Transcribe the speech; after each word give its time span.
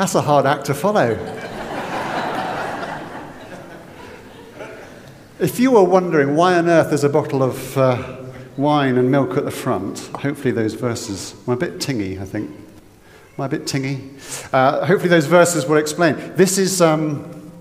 That's 0.00 0.14
a 0.14 0.22
hard 0.22 0.46
act 0.46 0.64
to 0.64 0.72
follow. 0.72 1.10
if 5.38 5.60
you 5.60 5.72
were 5.72 5.84
wondering 5.84 6.36
why 6.36 6.56
on 6.56 6.70
earth 6.70 6.88
there's 6.88 7.04
a 7.04 7.10
bottle 7.10 7.42
of 7.42 7.76
uh, 7.76 8.16
wine 8.56 8.96
and 8.96 9.10
milk 9.10 9.36
at 9.36 9.44
the 9.44 9.50
front, 9.50 9.98
hopefully 10.14 10.52
those 10.52 10.72
verses, 10.72 11.34
I'm 11.46 11.52
a 11.52 11.56
bit 11.58 11.80
tingy, 11.80 12.18
I 12.18 12.24
think. 12.24 12.50
Am 12.50 13.42
I 13.42 13.44
a 13.44 13.48
bit 13.50 13.64
tingy? 13.64 14.54
Uh, 14.54 14.86
hopefully 14.86 15.10
those 15.10 15.26
verses 15.26 15.66
will 15.66 15.76
explain. 15.76 16.16
This 16.34 16.56
is, 16.56 16.80
um, 16.80 17.52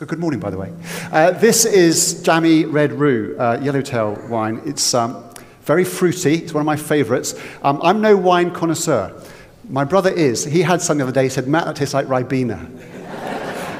oh, 0.00 0.06
good 0.06 0.18
morning, 0.18 0.40
by 0.40 0.48
the 0.48 0.56
way. 0.56 0.72
Uh, 1.12 1.32
this 1.32 1.66
is 1.66 2.22
Jammy 2.22 2.64
Red 2.64 2.94
Roo, 2.94 3.36
uh, 3.38 3.60
Yellowtail 3.60 4.28
wine. 4.30 4.62
It's 4.64 4.94
um, 4.94 5.22
very 5.60 5.84
fruity. 5.84 6.36
It's 6.36 6.54
one 6.54 6.62
of 6.62 6.66
my 6.66 6.76
favourites. 6.76 7.34
Um, 7.62 7.80
I'm 7.82 8.00
no 8.00 8.16
wine 8.16 8.50
connoisseur. 8.50 9.12
My 9.68 9.84
brother 9.84 10.10
is. 10.10 10.44
He 10.44 10.62
had 10.62 10.80
some 10.80 10.98
the 10.98 11.04
other 11.04 11.12
day. 11.12 11.24
He 11.24 11.28
said, 11.28 11.48
Matt, 11.48 11.64
that 11.64 11.76
tastes 11.76 11.94
like 11.94 12.06
Ribena. 12.06 12.66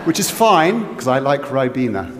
Which 0.04 0.18
is 0.18 0.30
fine, 0.30 0.88
because 0.88 1.06
I 1.06 1.20
like 1.20 1.42
Ribena. 1.42 2.12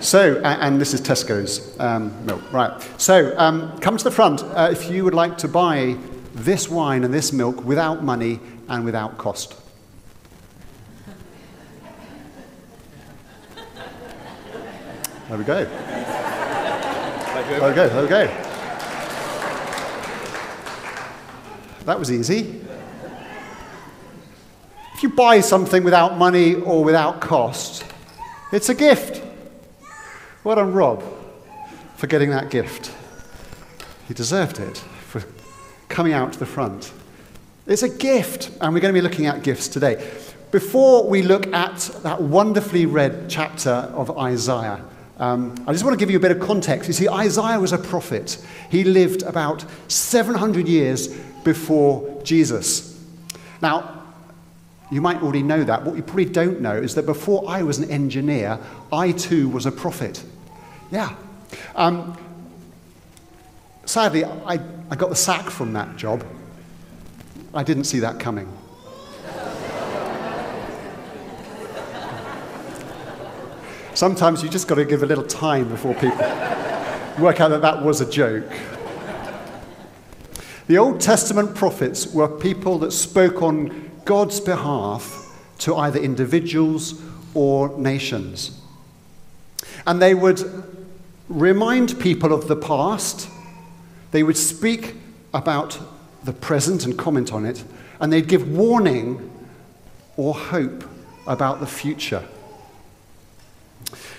So, 0.00 0.40
and 0.42 0.80
this 0.80 0.94
is 0.94 1.00
Tesco's 1.00 1.78
um, 1.80 2.24
milk, 2.24 2.52
right. 2.52 2.80
So, 3.00 3.34
um, 3.38 3.78
come 3.80 3.96
to 3.96 4.04
the 4.04 4.10
front 4.10 4.42
uh, 4.42 4.68
if 4.70 4.90
you 4.90 5.04
would 5.04 5.14
like 5.14 5.38
to 5.38 5.48
buy 5.48 5.96
this 6.34 6.68
wine 6.68 7.02
and 7.02 7.12
this 7.12 7.32
milk 7.32 7.64
without 7.64 8.04
money 8.04 8.40
and 8.68 8.84
without 8.84 9.16
cost. 9.18 9.54
There 15.28 15.38
we 15.38 15.44
go. 15.44 15.64
There 17.44 17.68
we 17.68 17.74
go, 17.74 17.88
there 17.88 18.02
we 18.02 18.08
go. 18.08 18.55
That 21.86 22.00
was 22.00 22.10
easy. 22.10 22.60
If 24.94 25.04
you 25.04 25.08
buy 25.08 25.40
something 25.40 25.84
without 25.84 26.18
money 26.18 26.56
or 26.56 26.82
without 26.82 27.20
cost, 27.20 27.84
it's 28.50 28.68
a 28.68 28.74
gift. 28.74 29.22
Well 30.42 30.56
done, 30.56 30.72
Rob, 30.72 31.04
for 31.94 32.08
getting 32.08 32.30
that 32.30 32.50
gift. 32.50 32.92
He 34.08 34.14
deserved 34.14 34.58
it 34.58 34.78
for 34.78 35.22
coming 35.88 36.12
out 36.12 36.32
to 36.32 36.38
the 36.40 36.46
front. 36.46 36.92
It's 37.68 37.84
a 37.84 37.88
gift, 37.88 38.50
and 38.60 38.74
we're 38.74 38.80
going 38.80 38.92
to 38.92 39.00
be 39.00 39.00
looking 39.00 39.26
at 39.26 39.44
gifts 39.44 39.68
today. 39.68 40.12
Before 40.50 41.08
we 41.08 41.22
look 41.22 41.46
at 41.52 41.78
that 42.02 42.20
wonderfully 42.20 42.86
read 42.86 43.26
chapter 43.28 43.70
of 43.70 44.18
Isaiah, 44.18 44.84
um, 45.18 45.54
I 45.68 45.72
just 45.72 45.84
want 45.84 45.94
to 45.94 45.98
give 45.98 46.10
you 46.10 46.16
a 46.16 46.20
bit 46.20 46.32
of 46.32 46.40
context. 46.40 46.88
You 46.88 46.94
see, 46.94 47.08
Isaiah 47.08 47.60
was 47.60 47.72
a 47.72 47.78
prophet. 47.78 48.44
He 48.70 48.82
lived 48.82 49.22
about 49.22 49.64
700 49.86 50.66
years 50.66 51.16
before 51.46 52.20
Jesus. 52.24 53.00
Now, 53.62 54.02
you 54.90 55.00
might 55.00 55.22
already 55.22 55.44
know 55.44 55.62
that. 55.62 55.84
What 55.84 55.94
you 55.96 56.02
probably 56.02 56.24
don't 56.24 56.60
know 56.60 56.76
is 56.76 56.96
that 56.96 57.06
before 57.06 57.44
I 57.48 57.62
was 57.62 57.78
an 57.78 57.88
engineer, 57.88 58.58
I 58.92 59.12
too 59.12 59.48
was 59.48 59.64
a 59.64 59.70
prophet. 59.70 60.22
Yeah. 60.90 61.14
Um, 61.76 62.18
sadly, 63.84 64.24
I, 64.24 64.58
I 64.90 64.96
got 64.96 65.08
the 65.08 65.16
sack 65.16 65.48
from 65.48 65.72
that 65.74 65.96
job. 65.96 66.24
I 67.54 67.62
didn't 67.62 67.84
see 67.84 68.00
that 68.00 68.18
coming. 68.18 68.52
Sometimes 73.94 74.42
you 74.42 74.48
just 74.48 74.66
got 74.66 74.74
to 74.74 74.84
give 74.84 75.04
a 75.04 75.06
little 75.06 75.24
time 75.24 75.68
before 75.68 75.94
people 75.94 76.18
work 77.18 77.40
out 77.40 77.48
that 77.48 77.62
that 77.62 77.82
was 77.82 78.00
a 78.00 78.10
joke. 78.10 78.52
The 80.66 80.78
Old 80.78 81.00
Testament 81.00 81.54
prophets 81.54 82.12
were 82.12 82.26
people 82.26 82.78
that 82.80 82.90
spoke 82.90 83.40
on 83.40 83.90
God's 84.04 84.40
behalf 84.40 85.22
to 85.58 85.76
either 85.76 86.00
individuals 86.00 87.00
or 87.34 87.76
nations. 87.78 88.60
And 89.86 90.02
they 90.02 90.14
would 90.14 90.42
remind 91.28 92.00
people 92.00 92.32
of 92.32 92.48
the 92.48 92.56
past, 92.56 93.28
they 94.10 94.24
would 94.24 94.36
speak 94.36 94.96
about 95.32 95.78
the 96.24 96.32
present 96.32 96.84
and 96.84 96.98
comment 96.98 97.32
on 97.32 97.46
it, 97.46 97.62
and 98.00 98.12
they'd 98.12 98.26
give 98.26 98.50
warning 98.50 99.30
or 100.16 100.34
hope 100.34 100.84
about 101.28 101.60
the 101.60 101.66
future. 101.66 102.24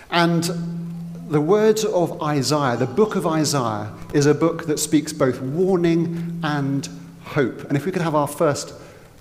And 0.10 0.87
the 1.28 1.42
words 1.42 1.84
of 1.84 2.22
Isaiah, 2.22 2.78
the 2.78 2.86
book 2.86 3.16
of 3.16 3.28
Isaiah, 3.28 3.94
is 4.14 4.26
a 4.26 4.34
book 4.34 4.66
that 4.68 4.80
speaks 4.80 5.12
both 5.12 5.42
warning 5.42 6.40
and 6.44 6.88
hope. 7.24 7.66
And 7.66 7.76
if 7.76 7.86
we 7.86 7.92
could 7.92 8.02
have 8.02 8.16
our 8.16 8.28
first 8.28 8.74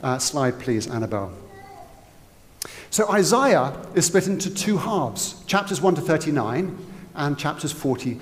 uh, 0.03 0.19
slide, 0.19 0.61
please, 0.61 0.87
Annabelle. 0.87 1.33
So 2.91 3.11
Isaiah 3.11 3.77
is 3.95 4.07
split 4.07 4.29
into 4.29 4.55
two 4.55 4.79
halves 4.79 5.43
chapters 5.47 5.81
1 5.81 5.97
to 5.97 6.01
39 6.01 6.79
and 7.17 7.39
chapters 7.39 7.73
40 7.73 8.21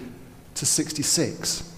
to 0.55 0.67
66. 0.67 1.73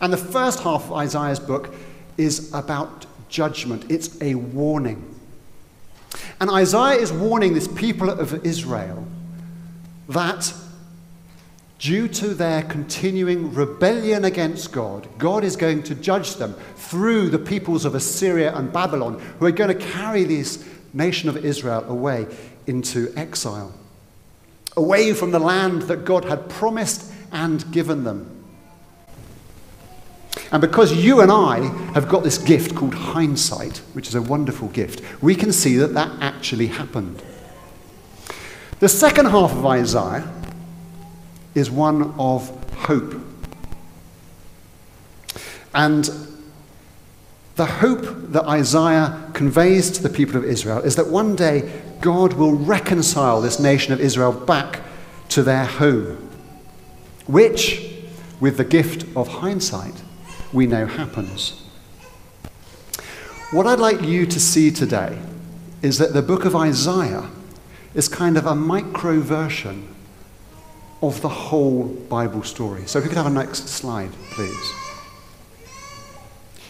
And 0.00 0.12
the 0.12 0.16
first 0.16 0.60
half 0.60 0.86
of 0.86 0.92
Isaiah's 0.94 1.38
book 1.38 1.72
is 2.16 2.52
about 2.52 3.06
judgment, 3.28 3.90
it's 3.90 4.20
a 4.20 4.34
warning. 4.34 5.14
And 6.40 6.50
Isaiah 6.50 6.98
is 6.98 7.12
warning 7.12 7.54
this 7.54 7.68
people 7.68 8.10
of 8.10 8.44
Israel 8.44 9.06
that 10.08 10.52
due 11.78 12.08
to 12.08 12.28
their 12.28 12.62
continuing 12.62 13.52
rebellion 13.52 14.24
against 14.24 14.72
God, 14.72 15.08
God 15.18 15.44
is 15.44 15.56
going 15.56 15.82
to 15.84 15.94
judge 15.94 16.36
them 16.36 16.54
through 16.76 17.28
the 17.28 17.38
peoples 17.38 17.84
of 17.84 17.94
Assyria 17.94 18.54
and 18.54 18.72
Babylon, 18.72 19.20
who 19.38 19.46
are 19.46 19.50
going 19.50 19.76
to 19.76 19.86
carry 19.86 20.24
this 20.24 20.66
nation 20.92 21.28
of 21.28 21.44
Israel 21.44 21.84
away 21.88 22.26
into 22.66 23.12
exile, 23.16 23.74
away 24.76 25.12
from 25.12 25.30
the 25.30 25.38
land 25.38 25.82
that 25.82 26.04
God 26.04 26.24
had 26.24 26.48
promised 26.48 27.12
and 27.30 27.70
given 27.72 28.04
them. 28.04 28.32
And 30.52 30.60
because 30.60 30.92
you 30.92 31.20
and 31.20 31.30
I 31.30 31.60
have 31.92 32.08
got 32.08 32.22
this 32.22 32.38
gift 32.38 32.74
called 32.74 32.94
hindsight, 32.94 33.78
which 33.94 34.08
is 34.08 34.14
a 34.14 34.22
wonderful 34.22 34.68
gift, 34.68 35.02
we 35.22 35.34
can 35.34 35.52
see 35.52 35.76
that 35.76 35.94
that 35.94 36.10
actually 36.20 36.68
happened. 36.68 37.22
The 38.78 38.88
second 38.88 39.26
half 39.26 39.52
of 39.52 39.64
Isaiah 39.66 40.30
is 41.56 41.70
one 41.70 42.14
of 42.18 42.48
hope. 42.74 43.14
And 45.74 46.08
the 47.56 47.66
hope 47.66 48.04
that 48.32 48.44
Isaiah 48.44 49.30
conveys 49.32 49.90
to 49.92 50.02
the 50.02 50.10
people 50.10 50.36
of 50.36 50.44
Israel 50.44 50.78
is 50.80 50.96
that 50.96 51.08
one 51.08 51.34
day 51.34 51.82
God 52.00 52.34
will 52.34 52.52
reconcile 52.52 53.40
this 53.40 53.58
nation 53.58 53.94
of 53.94 54.00
Israel 54.00 54.32
back 54.32 54.82
to 55.30 55.42
their 55.42 55.64
home, 55.64 56.28
which, 57.26 57.80
with 58.38 58.58
the 58.58 58.64
gift 58.64 59.06
of 59.16 59.26
hindsight, 59.26 60.02
we 60.52 60.66
know 60.66 60.86
happens. 60.86 61.62
What 63.50 63.66
I'd 63.66 63.78
like 63.78 64.02
you 64.02 64.26
to 64.26 64.38
see 64.38 64.70
today 64.70 65.18
is 65.80 65.96
that 65.96 66.12
the 66.12 66.22
book 66.22 66.44
of 66.44 66.54
Isaiah 66.54 67.30
is 67.94 68.08
kind 68.08 68.36
of 68.36 68.44
a 68.44 68.54
micro 68.54 69.20
version 69.20 69.95
of 71.02 71.20
the 71.20 71.28
whole 71.28 71.84
Bible 71.84 72.42
story. 72.42 72.86
So 72.86 72.98
if 72.98 73.04
we 73.04 73.08
could 73.08 73.18
have 73.18 73.26
a 73.26 73.30
next 73.30 73.68
slide, 73.68 74.10
please. 74.30 74.72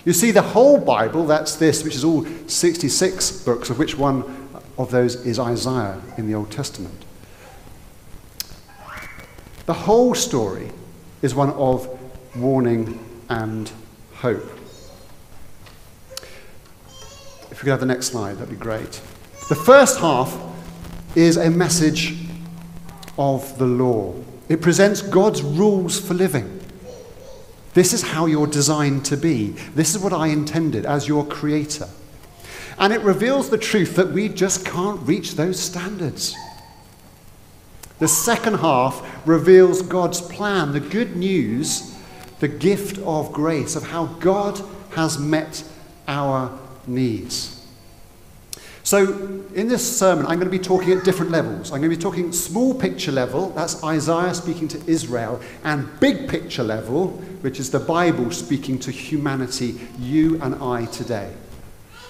You 0.04 0.12
see, 0.12 0.30
the 0.30 0.42
whole 0.42 0.78
Bible, 0.78 1.26
that's 1.26 1.56
this, 1.56 1.82
which 1.82 1.94
is 1.94 2.04
all 2.04 2.24
66 2.46 3.42
books, 3.44 3.70
of 3.70 3.78
which 3.78 3.98
one 3.98 4.48
of 4.78 4.90
those 4.90 5.16
is 5.26 5.38
Isaiah 5.38 6.00
in 6.16 6.26
the 6.28 6.34
Old 6.34 6.50
Testament. 6.50 7.04
The 9.66 9.74
whole 9.74 10.14
story 10.14 10.70
is 11.22 11.34
one 11.34 11.50
of 11.50 11.88
warning 12.36 13.00
and 13.28 13.70
hope. 14.14 14.44
If 17.50 17.62
we 17.62 17.66
could 17.66 17.70
have 17.70 17.80
the 17.80 17.86
next 17.86 18.06
slide, 18.06 18.34
that'd 18.34 18.48
be 18.48 18.56
great. 18.56 19.00
The 19.48 19.56
first 19.56 19.98
half 19.98 20.38
is 21.16 21.36
a 21.36 21.50
message 21.50 22.25
of 23.18 23.58
the 23.58 23.66
law. 23.66 24.14
It 24.48 24.60
presents 24.62 25.02
God's 25.02 25.42
rules 25.42 25.98
for 25.98 26.14
living. 26.14 26.60
This 27.74 27.92
is 27.92 28.02
how 28.02 28.26
you're 28.26 28.46
designed 28.46 29.04
to 29.06 29.16
be. 29.16 29.48
This 29.74 29.94
is 29.94 30.00
what 30.00 30.12
I 30.12 30.28
intended 30.28 30.86
as 30.86 31.08
your 31.08 31.26
creator. 31.26 31.88
And 32.78 32.92
it 32.92 33.00
reveals 33.02 33.50
the 33.50 33.58
truth 33.58 33.96
that 33.96 34.12
we 34.12 34.28
just 34.28 34.64
can't 34.64 35.00
reach 35.06 35.34
those 35.34 35.58
standards. 35.58 36.34
The 37.98 38.08
second 38.08 38.54
half 38.54 39.26
reveals 39.26 39.82
God's 39.82 40.20
plan, 40.20 40.72
the 40.72 40.80
good 40.80 41.16
news, 41.16 41.94
the 42.40 42.48
gift 42.48 42.98
of 42.98 43.32
grace, 43.32 43.76
of 43.76 43.84
how 43.84 44.06
God 44.06 44.60
has 44.90 45.18
met 45.18 45.64
our 46.06 46.58
needs. 46.86 47.55
So, 48.86 49.02
in 49.52 49.66
this 49.66 49.98
sermon, 49.98 50.26
I'm 50.26 50.38
going 50.38 50.48
to 50.48 50.58
be 50.58 50.60
talking 50.60 50.92
at 50.92 51.02
different 51.02 51.32
levels. 51.32 51.72
I'm 51.72 51.80
going 51.80 51.90
to 51.90 51.96
be 51.96 52.00
talking 52.00 52.30
small 52.30 52.72
picture 52.72 53.10
level, 53.10 53.50
that's 53.50 53.82
Isaiah 53.82 54.32
speaking 54.32 54.68
to 54.68 54.80
Israel, 54.86 55.40
and 55.64 55.88
big 55.98 56.28
picture 56.28 56.62
level, 56.62 57.08
which 57.40 57.58
is 57.58 57.72
the 57.72 57.80
Bible 57.80 58.30
speaking 58.30 58.78
to 58.78 58.92
humanity, 58.92 59.80
you 59.98 60.40
and 60.40 60.54
I 60.62 60.84
today. 60.84 61.32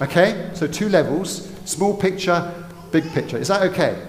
Okay? 0.02 0.50
So 0.52 0.66
two 0.66 0.90
levels 0.90 1.50
small 1.64 1.96
picture, 1.96 2.52
big 2.92 3.10
picture. 3.12 3.38
Is 3.38 3.48
that 3.48 3.62
okay? 3.62 4.06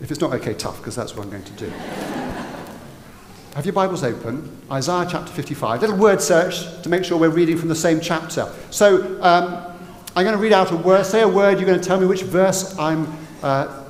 If 0.00 0.12
it's 0.12 0.20
not 0.20 0.32
okay, 0.34 0.54
tough, 0.54 0.76
because 0.76 0.94
that's 0.94 1.16
what 1.16 1.24
I'm 1.24 1.30
going 1.30 1.42
to 1.42 1.52
do. 1.54 1.68
Have 3.56 3.66
your 3.66 3.72
Bibles 3.72 4.04
open, 4.04 4.62
Isaiah 4.70 5.08
chapter 5.10 5.32
55. 5.32 5.80
Little 5.80 5.96
word 5.96 6.22
search 6.22 6.82
to 6.82 6.88
make 6.88 7.02
sure 7.02 7.18
we're 7.18 7.30
reading 7.30 7.58
from 7.58 7.68
the 7.68 7.74
same 7.74 8.00
chapter. 8.00 8.48
So 8.70 9.20
um, 9.20 9.71
I'm 10.14 10.24
going 10.24 10.36
to 10.36 10.42
read 10.42 10.52
out 10.52 10.70
a 10.70 10.76
word, 10.76 11.06
say 11.06 11.22
a 11.22 11.28
word, 11.28 11.58
you're 11.58 11.66
going 11.66 11.80
to 11.80 11.84
tell 11.84 11.98
me 11.98 12.04
which 12.04 12.22
verse 12.22 12.78
I'm 12.78 13.16
uh, 13.42 13.84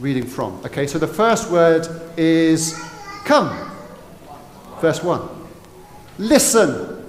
reading 0.00 0.26
from. 0.26 0.60
Okay, 0.64 0.88
so 0.88 0.98
the 0.98 1.06
first 1.06 1.52
word 1.52 1.86
is 2.16 2.76
come. 3.24 3.70
Verse 4.80 5.04
1. 5.04 5.28
Listen. 6.18 7.06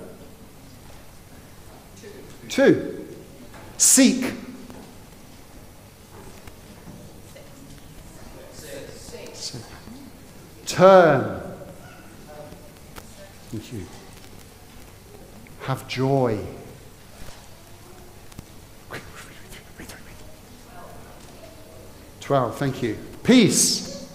Two. 2.47 3.07
Seek. 3.77 4.33
Turn. 10.67 11.41
Thank 13.49 13.73
you. 13.73 13.85
Have 15.61 15.87
joy. 15.87 16.39
12, 22.29 22.57
thank 22.59 22.83
you. 22.83 22.95
Peace. 23.23 24.07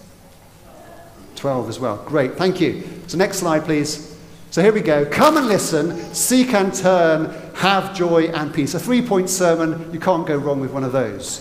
12 1.34 1.68
as 1.68 1.80
well. 1.80 1.96
Great, 2.06 2.34
thank 2.34 2.60
you. 2.60 2.84
So, 3.08 3.18
next 3.18 3.38
slide, 3.38 3.64
please. 3.64 4.16
So, 4.52 4.62
here 4.62 4.72
we 4.72 4.82
go. 4.82 5.04
Come 5.04 5.36
and 5.36 5.48
listen, 5.48 5.98
seek 6.14 6.54
and 6.54 6.72
turn, 6.72 7.34
have 7.56 7.92
joy 7.92 8.26
and 8.26 8.54
peace. 8.54 8.74
A 8.74 8.78
three 8.78 9.02
point 9.02 9.28
sermon. 9.28 9.92
You 9.92 9.98
can't 9.98 10.24
go 10.28 10.36
wrong 10.36 10.60
with 10.60 10.70
one 10.70 10.84
of 10.84 10.92
those. 10.92 11.40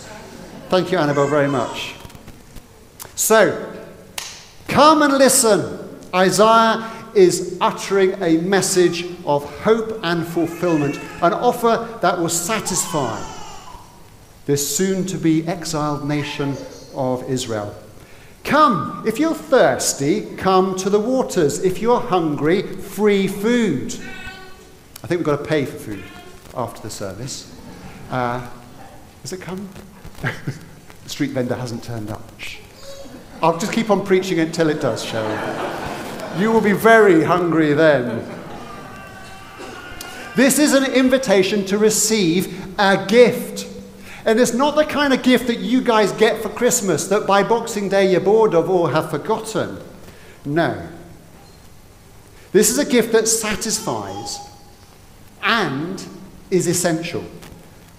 Thank 0.68 0.90
you, 0.90 0.98
Annabelle, 0.98 1.28
very 1.28 1.46
much. 1.46 1.94
So, 3.14 3.72
come 4.66 5.02
and 5.02 5.12
listen. 5.16 5.78
Isaiah 6.12 6.90
is 7.14 7.56
uttering 7.60 8.20
a 8.20 8.38
message 8.38 9.04
of 9.24 9.44
hope 9.60 10.00
and 10.02 10.26
fulfillment, 10.26 10.98
an 11.22 11.34
offer 11.34 12.00
that 12.02 12.18
will 12.18 12.28
satisfy 12.28 13.33
this 14.46 14.76
soon 14.76 15.06
to 15.06 15.16
be 15.16 15.46
exiled 15.46 16.06
nation 16.06 16.56
of 16.94 17.28
Israel. 17.30 17.74
Come, 18.44 19.02
if 19.06 19.18
you're 19.18 19.34
thirsty, 19.34 20.36
come 20.36 20.76
to 20.76 20.90
the 20.90 21.00
waters. 21.00 21.64
If 21.64 21.80
you're 21.80 22.00
hungry, 22.00 22.62
free 22.62 23.26
food. 23.26 23.94
I 25.02 25.06
think 25.06 25.18
we've 25.18 25.24
got 25.24 25.38
to 25.38 25.44
pay 25.44 25.64
for 25.64 25.78
food 25.78 26.04
after 26.54 26.82
the 26.82 26.90
service. 26.90 27.54
Uh, 28.10 28.46
has 29.22 29.32
it 29.32 29.40
come? 29.40 29.68
the 30.22 31.08
street 31.08 31.30
vendor 31.30 31.54
hasn't 31.54 31.82
turned 31.82 32.10
up. 32.10 32.22
Shh. 32.38 32.58
I'll 33.42 33.58
just 33.58 33.72
keep 33.72 33.90
on 33.90 34.04
preaching 34.04 34.38
until 34.40 34.68
it 34.68 34.80
does, 34.80 35.04
shall 35.04 35.26
we? 36.36 36.40
You 36.42 36.50
will 36.50 36.60
be 36.60 36.72
very 36.72 37.22
hungry 37.22 37.72
then. 37.72 38.26
This 40.36 40.58
is 40.58 40.74
an 40.74 40.92
invitation 40.92 41.64
to 41.66 41.78
receive 41.78 42.78
a 42.78 43.06
gift. 43.06 43.73
And 44.26 44.40
it's 44.40 44.54
not 44.54 44.74
the 44.74 44.86
kind 44.86 45.12
of 45.12 45.22
gift 45.22 45.48
that 45.48 45.58
you 45.58 45.82
guys 45.82 46.10
get 46.12 46.42
for 46.42 46.48
Christmas 46.48 47.08
that 47.08 47.26
by 47.26 47.42
Boxing 47.42 47.88
Day 47.90 48.10
you're 48.10 48.20
bored 48.20 48.54
of 48.54 48.70
or 48.70 48.90
have 48.90 49.10
forgotten. 49.10 49.78
No. 50.46 50.88
This 52.52 52.70
is 52.70 52.78
a 52.78 52.86
gift 52.86 53.12
that 53.12 53.28
satisfies 53.28 54.38
and 55.42 56.02
is 56.50 56.66
essential, 56.66 57.24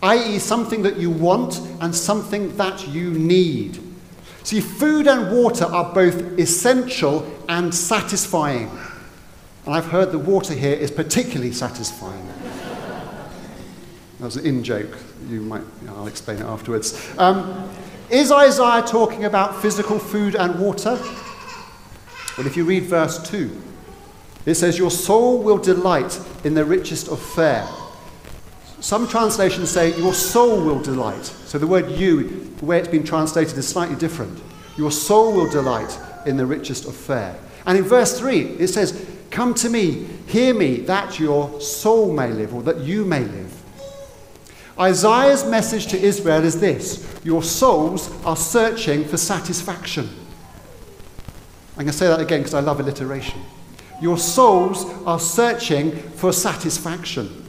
i.e., 0.01 0.39
something 0.39 0.81
that 0.81 0.98
you 0.98 1.12
want 1.12 1.60
and 1.80 1.94
something 1.94 2.56
that 2.57 2.88
you 2.88 3.12
need. 3.12 3.80
See, 4.44 4.62
food 4.62 5.07
and 5.07 5.36
water 5.36 5.66
are 5.66 5.94
both 5.94 6.39
essential 6.39 7.30
and 7.50 7.74
satisfying. 7.74 8.71
And 9.66 9.75
I've 9.75 9.88
heard 9.88 10.12
the 10.12 10.19
water 10.19 10.54
here 10.54 10.74
is 10.74 10.89
particularly 10.89 11.51
satisfying. 11.51 12.25
that 14.19 14.25
was 14.25 14.38
an 14.38 14.45
in 14.45 14.63
joke 14.63 14.98
you 15.28 15.42
might, 15.42 15.64
I'll 15.90 16.08
explain 16.08 16.38
it 16.38 16.46
afterwards. 16.46 17.12
Um, 17.18 17.70
is 18.10 18.32
Isaiah 18.32 18.84
talking 18.84 19.26
about 19.26 19.62
physical 19.62 19.98
food 19.98 20.36
and 20.36 20.60
water? 20.60 21.00
Well, 22.38 22.46
if 22.46 22.56
you 22.56 22.66
read 22.66 22.84
verse 22.84 23.28
2, 23.30 23.62
it 24.46 24.56
says, 24.56 24.78
Your 24.78 24.92
soul 24.92 25.42
will 25.42 25.58
delight 25.58 26.20
in 26.44 26.54
the 26.54 26.66
richest 26.66 27.08
of 27.08 27.20
fare. 27.20 27.68
Some 28.80 29.08
translations 29.08 29.72
say, 29.72 29.98
Your 29.98 30.14
soul 30.14 30.64
will 30.64 30.80
delight. 30.80 31.26
So 31.26 31.58
the 31.58 31.68
word 31.68 31.90
you, 31.92 32.54
the 32.58 32.66
way 32.66 32.78
it's 32.78 32.88
been 32.88 33.04
translated, 33.04 33.58
is 33.58 33.68
slightly 33.68 33.96
different. 33.96 34.40
Your 34.78 34.92
soul 34.92 35.34
will 35.34 35.50
delight 35.50 35.98
in 36.26 36.38
the 36.38 36.46
richest 36.46 36.86
of 36.86 36.96
fare. 36.96 37.36
And 37.66 37.78
in 37.78 37.84
verse 37.84 38.20
3, 38.20 38.40
it 38.60 38.68
says, 38.68 39.06
Come 39.32 39.54
to 39.56 39.70
me, 39.70 40.06
hear 40.28 40.54
me, 40.54 40.82
that 40.82 41.20
your 41.20 41.60
soul 41.60 42.14
may 42.14 42.32
live, 42.32 42.54
or 42.54 42.62
that 42.64 42.80
you 42.80 43.06
may 43.06 43.22
live. 43.22 43.55
Isaiah's 44.80 45.45
message 45.45 45.88
to 45.88 46.00
Israel 46.00 46.44
is 46.44 46.60
this 46.60 47.19
Your 47.24 47.44
souls 47.44 48.12
are 48.25 48.36
searching 48.36 49.06
for 49.06 49.18
satisfaction. 49.18 50.10
I'm 51.77 51.83
going 51.83 51.88
to 51.88 51.94
say 51.94 52.07
that 52.07 52.19
again 52.19 52.39
because 52.39 52.54
I 52.54 52.62
love 52.62 52.80
alliteration. 52.80 53.42
Your 54.01 54.18
souls 54.18 54.86
are 55.06 55.19
searching 55.19 55.92
for 55.92 56.33
satisfaction. 56.33 57.44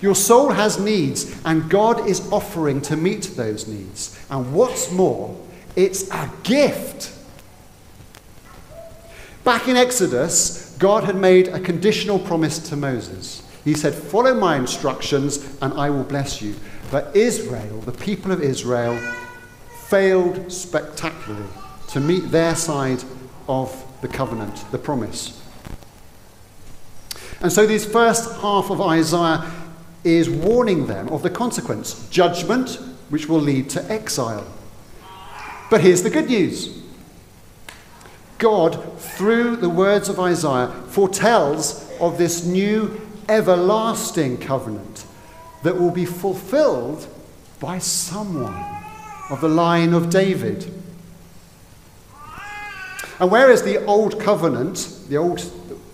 Your 0.00 0.14
soul 0.14 0.50
has 0.50 0.78
needs, 0.78 1.40
and 1.44 1.70
God 1.70 2.06
is 2.06 2.30
offering 2.32 2.82
to 2.82 2.96
meet 2.96 3.22
those 3.36 3.66
needs. 3.66 4.18
And 4.30 4.52
what's 4.52 4.90
more, 4.90 5.40
it's 5.76 6.10
a 6.10 6.30
gift. 6.42 7.12
Back 9.44 9.68
in 9.68 9.76
Exodus, 9.76 10.76
God 10.78 11.04
had 11.04 11.16
made 11.16 11.48
a 11.48 11.60
conditional 11.60 12.18
promise 12.18 12.58
to 12.68 12.76
Moses. 12.76 13.42
He 13.64 13.74
said, 13.74 13.94
Follow 13.94 14.34
my 14.34 14.56
instructions 14.56 15.58
and 15.62 15.72
I 15.74 15.90
will 15.90 16.04
bless 16.04 16.42
you. 16.42 16.54
But 16.90 17.14
Israel, 17.16 17.80
the 17.80 17.92
people 17.92 18.30
of 18.30 18.42
Israel, 18.42 18.98
failed 19.86 20.52
spectacularly 20.52 21.48
to 21.88 22.00
meet 22.00 22.30
their 22.30 22.54
side 22.54 23.02
of 23.48 23.84
the 24.00 24.08
covenant, 24.08 24.70
the 24.70 24.78
promise. 24.78 25.40
And 27.40 27.52
so, 27.52 27.66
this 27.66 27.84
first 27.84 28.40
half 28.40 28.70
of 28.70 28.80
Isaiah 28.80 29.50
is 30.02 30.28
warning 30.28 30.86
them 30.86 31.08
of 31.08 31.22
the 31.22 31.30
consequence 31.30 32.08
judgment, 32.10 32.78
which 33.08 33.28
will 33.28 33.40
lead 33.40 33.70
to 33.70 33.90
exile. 33.90 34.46
But 35.70 35.80
here's 35.80 36.02
the 36.02 36.10
good 36.10 36.28
news 36.28 36.82
God, 38.38 38.98
through 39.00 39.56
the 39.56 39.68
words 39.68 40.08
of 40.08 40.20
Isaiah, 40.20 40.68
foretells 40.88 41.90
of 42.00 42.18
this 42.18 42.44
new 42.44 43.00
everlasting 43.28 44.38
covenant 44.38 45.06
that 45.62 45.78
will 45.78 45.90
be 45.90 46.04
fulfilled 46.04 47.06
by 47.60 47.78
someone 47.78 48.64
of 49.30 49.40
the 49.40 49.48
line 49.48 49.94
of 49.94 50.10
David. 50.10 50.64
And 53.18 53.30
whereas 53.30 53.62
the 53.62 53.84
old 53.86 54.20
covenant, 54.20 54.98
the 55.08 55.16
old 55.16 55.40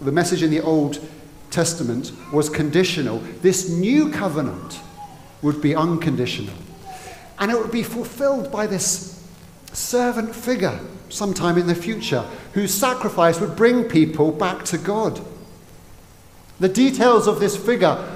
the 0.01 0.13
message 0.13 0.43
in 0.43 0.51
the 0.51 0.61
Old 0.61 1.07
Testament 1.51 2.13
was 2.33 2.49
conditional, 2.49 3.19
this 3.43 3.69
new 3.69 4.11
covenant 4.11 4.81
would 5.43 5.61
be 5.61 5.75
unconditional. 5.75 6.55
And 7.39 7.51
it 7.51 7.59
would 7.59 7.71
be 7.71 7.83
fulfilled 7.83 8.51
by 8.51 8.67
this 8.67 9.23
servant 9.73 10.35
figure 10.35 10.79
sometime 11.09 11.59
in 11.59 11.67
the 11.67 11.75
future 11.75 12.25
whose 12.53 12.73
sacrifice 12.73 13.41
would 13.41 13.57
bring 13.57 13.85
people 13.85 14.33
back 14.33 14.65
to 14.67 14.79
God. 14.79 15.21
The 16.61 16.69
details 16.69 17.27
of 17.27 17.41
this 17.41 17.57
figure 17.57 18.07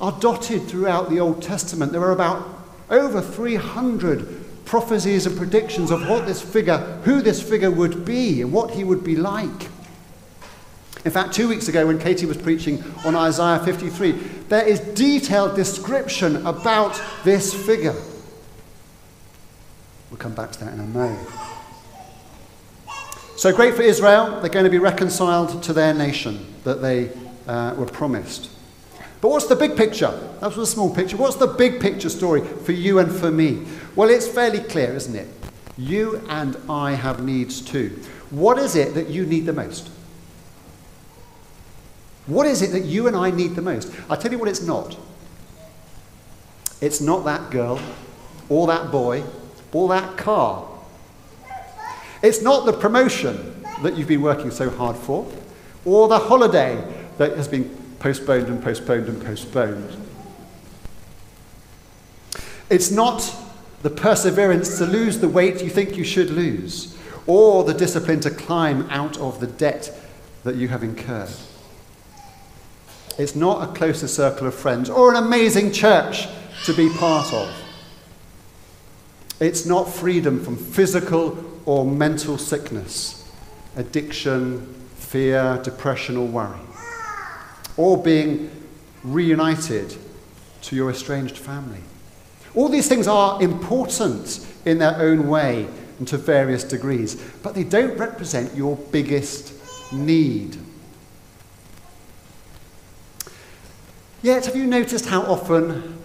are 0.00 0.12
dotted 0.20 0.68
throughout 0.68 1.08
the 1.08 1.18
Old 1.18 1.42
Testament. 1.42 1.92
There 1.92 2.02
are 2.02 2.12
about 2.12 2.46
over 2.90 3.20
300 3.20 4.64
prophecies 4.66 5.26
and 5.26 5.36
predictions 5.36 5.90
of 5.90 6.06
what 6.08 6.26
this 6.26 6.42
figure, 6.42 6.78
who 7.04 7.22
this 7.22 7.42
figure 7.42 7.70
would 7.70 8.04
be 8.04 8.42
and 8.42 8.52
what 8.52 8.72
he 8.72 8.84
would 8.84 9.02
be 9.02 9.16
like. 9.16 9.70
In 11.04 11.12
fact, 11.12 11.32
two 11.32 11.48
weeks 11.48 11.68
ago 11.68 11.86
when 11.86 11.98
Katie 11.98 12.26
was 12.26 12.36
preaching 12.36 12.82
on 13.04 13.16
Isaiah 13.16 13.60
53, 13.60 14.12
there 14.48 14.66
is 14.66 14.80
detailed 14.80 15.54
description 15.54 16.44
about 16.46 17.00
this 17.24 17.54
figure. 17.54 17.94
We'll 20.10 20.18
come 20.18 20.34
back 20.34 20.52
to 20.52 20.64
that 20.64 20.74
in 20.74 20.80
a 20.80 20.84
moment. 20.84 21.28
So 23.36 23.54
great 23.54 23.74
for 23.74 23.82
Israel. 23.82 24.40
They're 24.40 24.50
going 24.50 24.64
to 24.64 24.70
be 24.70 24.78
reconciled 24.78 25.62
to 25.62 25.72
their 25.72 25.94
nation 25.94 26.54
that 26.64 26.82
they 26.82 27.10
uh, 27.46 27.74
were 27.76 27.86
promised. 27.86 28.50
But 29.20 29.30
what's 29.30 29.46
the 29.46 29.56
big 29.56 29.76
picture? 29.76 30.10
That 30.40 30.54
was 30.54 30.58
a 30.58 30.66
small 30.66 30.94
picture. 30.94 31.16
What's 31.16 31.36
the 31.36 31.46
big 31.46 31.80
picture 31.80 32.08
story 32.08 32.42
for 32.42 32.72
you 32.72 32.98
and 32.98 33.10
for 33.10 33.30
me? 33.30 33.66
Well, 33.94 34.10
it's 34.10 34.28
fairly 34.28 34.60
clear, 34.60 34.94
isn't 34.94 35.16
it? 35.16 35.28
You 35.78 36.22
and 36.28 36.56
I 36.68 36.92
have 36.92 37.22
needs 37.22 37.60
too. 37.60 37.98
What 38.30 38.58
is 38.58 38.76
it 38.76 38.94
that 38.94 39.08
you 39.08 39.24
need 39.24 39.46
the 39.46 39.52
most? 39.52 39.90
What 42.26 42.46
is 42.46 42.60
it 42.60 42.72
that 42.72 42.84
you 42.84 43.06
and 43.06 43.16
I 43.16 43.30
need 43.30 43.54
the 43.54 43.62
most? 43.62 43.92
I'll 44.10 44.16
tell 44.16 44.32
you 44.32 44.38
what 44.38 44.48
it's 44.48 44.62
not. 44.62 44.96
It's 46.80 47.00
not 47.00 47.24
that 47.24 47.50
girl, 47.50 47.80
or 48.48 48.66
that 48.66 48.90
boy, 48.90 49.22
or 49.72 49.88
that 49.88 50.16
car. 50.16 50.66
It's 52.22 52.42
not 52.42 52.64
the 52.66 52.72
promotion 52.72 53.62
that 53.82 53.96
you've 53.96 54.08
been 54.08 54.22
working 54.22 54.50
so 54.50 54.70
hard 54.70 54.96
for, 54.96 55.30
or 55.84 56.08
the 56.08 56.18
holiday 56.18 56.95
that 57.18 57.36
has 57.36 57.48
been 57.48 57.68
postponed 57.98 58.48
and 58.48 58.62
postponed 58.62 59.08
and 59.08 59.22
postponed. 59.22 59.96
It's 62.68 62.90
not 62.90 63.34
the 63.82 63.90
perseverance 63.90 64.78
to 64.78 64.86
lose 64.86 65.20
the 65.20 65.28
weight 65.28 65.62
you 65.62 65.70
think 65.70 65.96
you 65.96 66.04
should 66.04 66.30
lose, 66.30 66.96
or 67.26 67.64
the 67.64 67.74
discipline 67.74 68.20
to 68.20 68.30
climb 68.30 68.88
out 68.90 69.18
of 69.18 69.40
the 69.40 69.46
debt 69.46 69.92
that 70.44 70.56
you 70.56 70.68
have 70.68 70.82
incurred. 70.82 71.30
It's 73.18 73.34
not 73.34 73.68
a 73.68 73.72
closer 73.72 74.08
circle 74.08 74.46
of 74.46 74.54
friends 74.54 74.90
or 74.90 75.10
an 75.10 75.16
amazing 75.16 75.72
church 75.72 76.28
to 76.64 76.74
be 76.74 76.90
part 76.90 77.32
of. 77.32 77.54
It's 79.40 79.66
not 79.66 79.88
freedom 79.88 80.42
from 80.42 80.56
physical 80.56 81.44
or 81.64 81.84
mental 81.84 82.38
sickness, 82.38 83.30
addiction, 83.76 84.74
fear, 84.96 85.60
depression, 85.62 86.16
or 86.16 86.26
worry, 86.26 86.58
or 87.76 88.02
being 88.02 88.50
reunited 89.04 89.96
to 90.62 90.76
your 90.76 90.90
estranged 90.90 91.36
family. 91.36 91.80
All 92.54 92.68
these 92.68 92.88
things 92.88 93.06
are 93.06 93.40
important 93.42 94.46
in 94.64 94.78
their 94.78 94.96
own 94.96 95.28
way 95.28 95.68
and 95.98 96.08
to 96.08 96.16
various 96.16 96.64
degrees, 96.64 97.14
but 97.42 97.54
they 97.54 97.64
don't 97.64 97.96
represent 97.98 98.54
your 98.54 98.76
biggest 98.76 99.52
need. 99.92 100.56
Yet, 104.22 104.46
have 104.46 104.56
you 104.56 104.66
noticed 104.66 105.06
how 105.06 105.22
often 105.22 105.98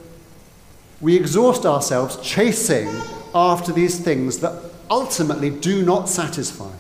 we 0.99 1.15
exhaust 1.15 1.65
ourselves 1.65 2.17
chasing 2.21 2.89
after 3.33 3.71
these 3.71 3.99
things 3.99 4.39
that 4.39 4.61
ultimately 4.89 5.49
do 5.49 5.83
not 5.83 6.07
satisfy? 6.07 6.71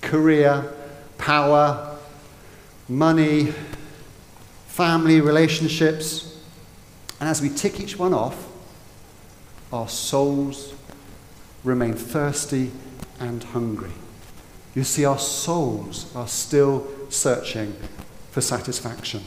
Career, 0.00 0.72
power, 1.18 1.98
money, 2.88 3.52
family, 4.70 5.20
relationships. 5.20 6.38
And 7.18 7.28
as 7.28 7.42
we 7.42 7.50
tick 7.50 7.80
each 7.80 7.98
one 7.98 8.14
off, 8.14 8.48
our 9.72 9.88
souls 9.88 10.74
remain 11.64 11.94
thirsty 11.94 12.70
and 13.18 13.42
hungry. 13.42 13.90
You 14.74 14.84
see, 14.84 15.04
our 15.04 15.18
souls 15.18 16.14
are 16.14 16.28
still 16.28 16.86
searching 17.10 17.74
for 18.30 18.40
satisfaction. 18.40 19.22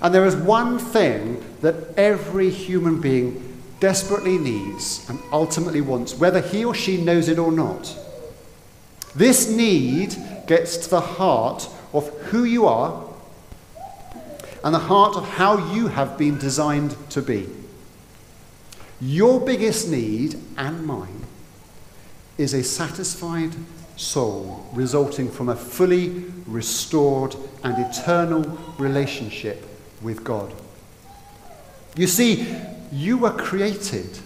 And 0.00 0.14
there 0.14 0.26
is 0.26 0.36
one 0.36 0.78
thing 0.78 1.42
that 1.62 1.96
every 1.96 2.50
human 2.50 3.00
being 3.00 3.58
desperately 3.80 4.36
needs 4.36 5.08
and 5.08 5.18
ultimately 5.32 5.80
wants, 5.80 6.14
whether 6.14 6.40
he 6.40 6.64
or 6.64 6.74
she 6.74 7.02
knows 7.02 7.28
it 7.28 7.38
or 7.38 7.50
not. 7.50 7.96
This 9.14 9.48
need 9.48 10.14
gets 10.46 10.76
to 10.76 10.90
the 10.90 11.00
heart 11.00 11.68
of 11.94 12.08
who 12.28 12.44
you 12.44 12.66
are 12.66 13.05
and 14.66 14.74
the 14.74 14.80
heart 14.80 15.14
of 15.14 15.24
how 15.28 15.72
you 15.72 15.86
have 15.86 16.18
been 16.18 16.36
designed 16.38 16.96
to 17.08 17.22
be. 17.22 17.48
Your 19.00 19.40
biggest 19.40 19.88
need 19.88 20.40
and 20.56 20.84
mine 20.84 21.24
is 22.36 22.52
a 22.52 22.64
satisfied 22.64 23.54
soul 23.94 24.68
resulting 24.72 25.30
from 25.30 25.50
a 25.50 25.54
fully 25.54 26.24
restored 26.48 27.36
and 27.62 27.78
eternal 27.78 28.42
relationship 28.76 29.64
with 30.02 30.24
God. 30.24 30.52
You 31.94 32.08
see, 32.08 32.52
you 32.90 33.18
were 33.18 33.30
created 33.30 34.18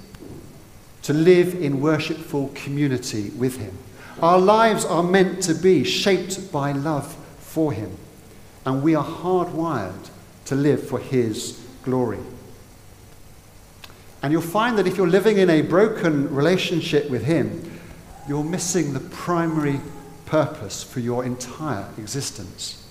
to 1.02 1.12
live 1.12 1.54
in 1.54 1.82
worshipful 1.82 2.50
community 2.54 3.28
with 3.37 3.59
Him. 3.59 3.76
Our 4.23 4.38
lives 4.38 4.87
are 4.87 5.02
meant 5.02 5.42
to 5.42 5.54
be 5.54 5.85
shaped 5.85 6.50
by 6.50 6.73
love 6.73 7.14
for 7.40 7.75
Him, 7.75 7.94
and 8.64 8.82
we 8.82 8.94
are 8.94 9.04
hardwired 9.04 10.09
to 10.50 10.57
live 10.57 10.85
for 10.85 10.99
His 10.99 11.64
glory. 11.85 12.19
And 14.21 14.33
you'll 14.33 14.42
find 14.42 14.76
that 14.78 14.87
if 14.88 14.97
you're 14.97 15.07
living 15.07 15.38
in 15.38 15.49
a 15.49 15.62
broken 15.62 16.35
relationship 16.35 17.09
with 17.09 17.25
Him, 17.25 17.78
you're 18.28 18.42
missing 18.42 18.92
the 18.92 18.99
primary 18.99 19.80
purpose 20.26 20.83
for 20.83 20.99
your 20.99 21.25
entire 21.25 21.88
existence. 21.99 22.85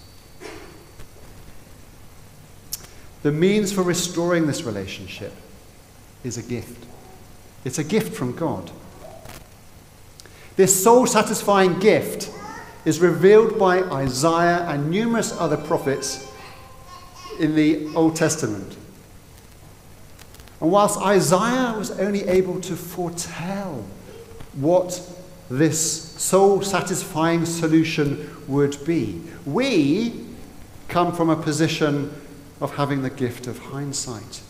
The 3.23 3.33
means 3.33 3.73
for 3.73 3.83
restoring 3.83 4.47
this 4.47 4.63
relationship 4.63 5.33
is 6.23 6.37
a 6.37 6.43
gift. 6.43 6.85
It's 7.65 7.77
a 7.77 7.83
gift 7.83 8.15
from 8.15 8.37
God. 8.37 8.71
This 10.55 10.81
soul 10.81 11.05
satisfying 11.05 11.77
gift 11.79 12.31
is 12.85 13.01
revealed 13.01 13.59
by 13.59 13.83
Isaiah 13.83 14.65
and 14.69 14.89
numerous 14.89 15.37
other 15.37 15.57
prophets 15.57 16.28
in 17.39 17.55
the 17.55 17.87
Old 17.95 18.15
Testament. 18.15 18.75
And 20.61 20.71
whilst 20.71 20.99
Isaiah 20.99 21.73
was 21.77 21.91
only 21.91 22.27
able 22.27 22.59
to 22.61 22.75
foretell 22.75 23.85
what 24.53 25.01
this 25.49 26.11
soul 26.21 26.61
satisfying 26.61 27.45
solution 27.45 28.29
would 28.47 28.83
be, 28.85 29.21
we 29.45 30.25
come 30.89 31.13
from 31.13 31.29
a 31.29 31.35
position 31.35 32.13
of 32.59 32.75
having 32.75 33.01
the 33.01 33.09
gift 33.09 33.47
of 33.47 33.57
hindsight 33.57 34.41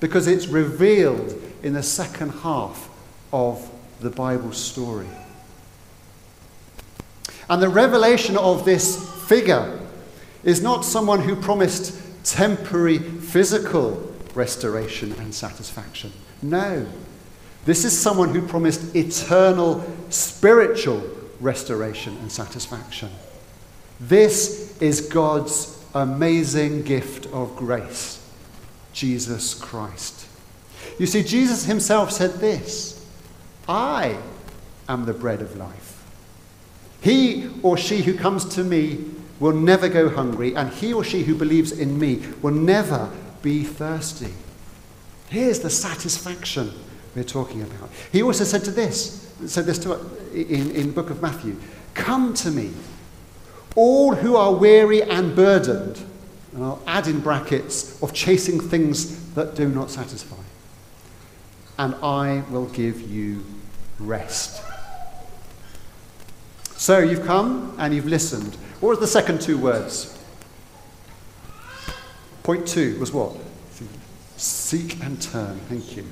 because 0.00 0.26
it's 0.26 0.48
revealed 0.48 1.40
in 1.62 1.72
the 1.72 1.82
second 1.82 2.30
half 2.30 2.90
of 3.32 3.70
the 4.00 4.10
Bible 4.10 4.52
story. 4.52 5.06
And 7.48 7.62
the 7.62 7.68
revelation 7.68 8.36
of 8.36 8.64
this 8.64 9.10
figure 9.26 9.80
is 10.42 10.62
not 10.62 10.84
someone 10.84 11.20
who 11.20 11.36
promised 11.36 11.94
temporary 12.24 12.98
physical 12.98 14.12
restoration 14.34 15.12
and 15.12 15.34
satisfaction. 15.34 16.12
No. 16.42 16.86
This 17.64 17.84
is 17.84 17.98
someone 17.98 18.34
who 18.34 18.46
promised 18.46 18.94
eternal 18.94 19.84
spiritual 20.10 21.02
restoration 21.40 22.16
and 22.18 22.30
satisfaction. 22.30 23.10
This 24.00 24.76
is 24.80 25.02
God's 25.02 25.82
amazing 25.94 26.82
gift 26.82 27.26
of 27.26 27.54
grace, 27.56 28.20
Jesus 28.92 29.54
Christ. 29.54 30.26
You 30.98 31.06
see, 31.06 31.22
Jesus 31.22 31.64
himself 31.64 32.10
said 32.10 32.34
this 32.34 33.06
I 33.68 34.18
am 34.88 35.06
the 35.06 35.14
bread 35.14 35.40
of 35.40 35.56
life. 35.56 36.04
He 37.00 37.50
or 37.62 37.76
she 37.76 38.02
who 38.02 38.14
comes 38.14 38.44
to 38.56 38.64
me 38.64 39.04
will 39.40 39.52
never 39.52 39.88
go 39.88 40.08
hungry, 40.08 40.54
and 40.54 40.70
he 40.70 40.92
or 40.92 41.04
she 41.04 41.22
who 41.22 41.34
believes 41.34 41.72
in 41.72 41.98
me 41.98 42.22
will 42.42 42.54
never 42.54 43.10
be 43.42 43.64
thirsty. 43.64 44.32
Here's 45.28 45.60
the 45.60 45.70
satisfaction 45.70 46.72
we're 47.14 47.24
talking 47.24 47.62
about. 47.62 47.90
He 48.12 48.22
also 48.22 48.44
said 48.44 48.64
to 48.64 48.70
this, 48.70 49.32
said 49.46 49.66
this 49.66 49.78
to 49.80 49.94
in, 50.32 50.70
in 50.70 50.86
the 50.88 50.92
book 50.92 51.10
of 51.10 51.22
Matthew, 51.22 51.56
Come 51.94 52.34
to 52.34 52.50
me, 52.50 52.72
all 53.76 54.14
who 54.14 54.36
are 54.36 54.52
weary 54.52 55.02
and 55.02 55.34
burdened, 55.34 56.00
and 56.52 56.64
I'll 56.64 56.82
add 56.86 57.06
in 57.06 57.20
brackets, 57.20 58.02
of 58.02 58.12
chasing 58.12 58.60
things 58.60 59.32
that 59.34 59.54
do 59.54 59.68
not 59.68 59.90
satisfy, 59.90 60.36
and 61.78 61.94
I 61.96 62.42
will 62.50 62.66
give 62.66 63.00
you 63.00 63.44
rest. 63.98 64.62
So 66.76 66.98
you've 66.98 67.24
come 67.24 67.74
and 67.78 67.94
you've 67.94 68.06
listened. 68.06 68.56
What 68.80 68.90
were 68.90 68.96
the 68.96 69.06
second 69.06 69.40
two 69.40 69.58
words? 69.58 70.18
Point 72.42 72.66
two 72.66 72.98
was 72.98 73.12
what? 73.12 73.36
Seek 74.36 75.02
and 75.02 75.20
turn. 75.22 75.58
Thank 75.68 75.96
you. 75.96 76.04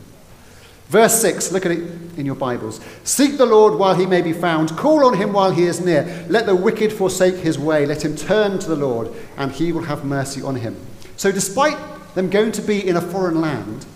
Verse 0.88 1.20
6, 1.22 1.52
look 1.52 1.64
at 1.64 1.72
it 1.72 1.78
in 2.18 2.26
your 2.26 2.34
Bibles. 2.34 2.80
Seek 3.02 3.38
the 3.38 3.46
Lord 3.46 3.78
while 3.78 3.94
he 3.94 4.04
may 4.04 4.20
be 4.20 4.34
found, 4.34 4.76
call 4.76 5.06
on 5.06 5.16
him 5.16 5.32
while 5.32 5.50
he 5.50 5.64
is 5.64 5.80
near. 5.80 6.26
Let 6.28 6.44
the 6.44 6.54
wicked 6.54 6.92
forsake 6.92 7.36
his 7.36 7.58
way, 7.58 7.86
let 7.86 8.04
him 8.04 8.14
turn 8.14 8.58
to 8.58 8.68
the 8.68 8.76
Lord, 8.76 9.10
and 9.38 9.50
he 9.50 9.72
will 9.72 9.84
have 9.84 10.04
mercy 10.04 10.42
on 10.42 10.56
him. 10.56 10.76
So, 11.16 11.32
despite 11.32 11.78
them 12.14 12.28
going 12.28 12.52
to 12.52 12.60
be 12.60 12.86
in 12.86 12.96
a 12.96 13.00
foreign 13.00 13.40
land, 13.40 13.86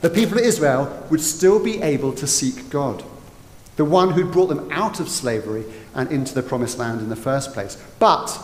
the 0.00 0.10
people 0.10 0.38
of 0.38 0.44
Israel 0.44 1.04
would 1.10 1.20
still 1.20 1.62
be 1.62 1.82
able 1.82 2.12
to 2.12 2.28
seek 2.28 2.70
God, 2.70 3.02
the 3.78 3.84
one 3.84 4.10
who 4.10 4.24
brought 4.24 4.48
them 4.48 4.68
out 4.72 4.98
of 4.98 5.08
slavery 5.08 5.64
and 5.94 6.10
into 6.10 6.34
the 6.34 6.42
promised 6.42 6.78
land 6.78 7.00
in 7.00 7.08
the 7.08 7.16
first 7.16 7.54
place. 7.54 7.80
But, 8.00 8.36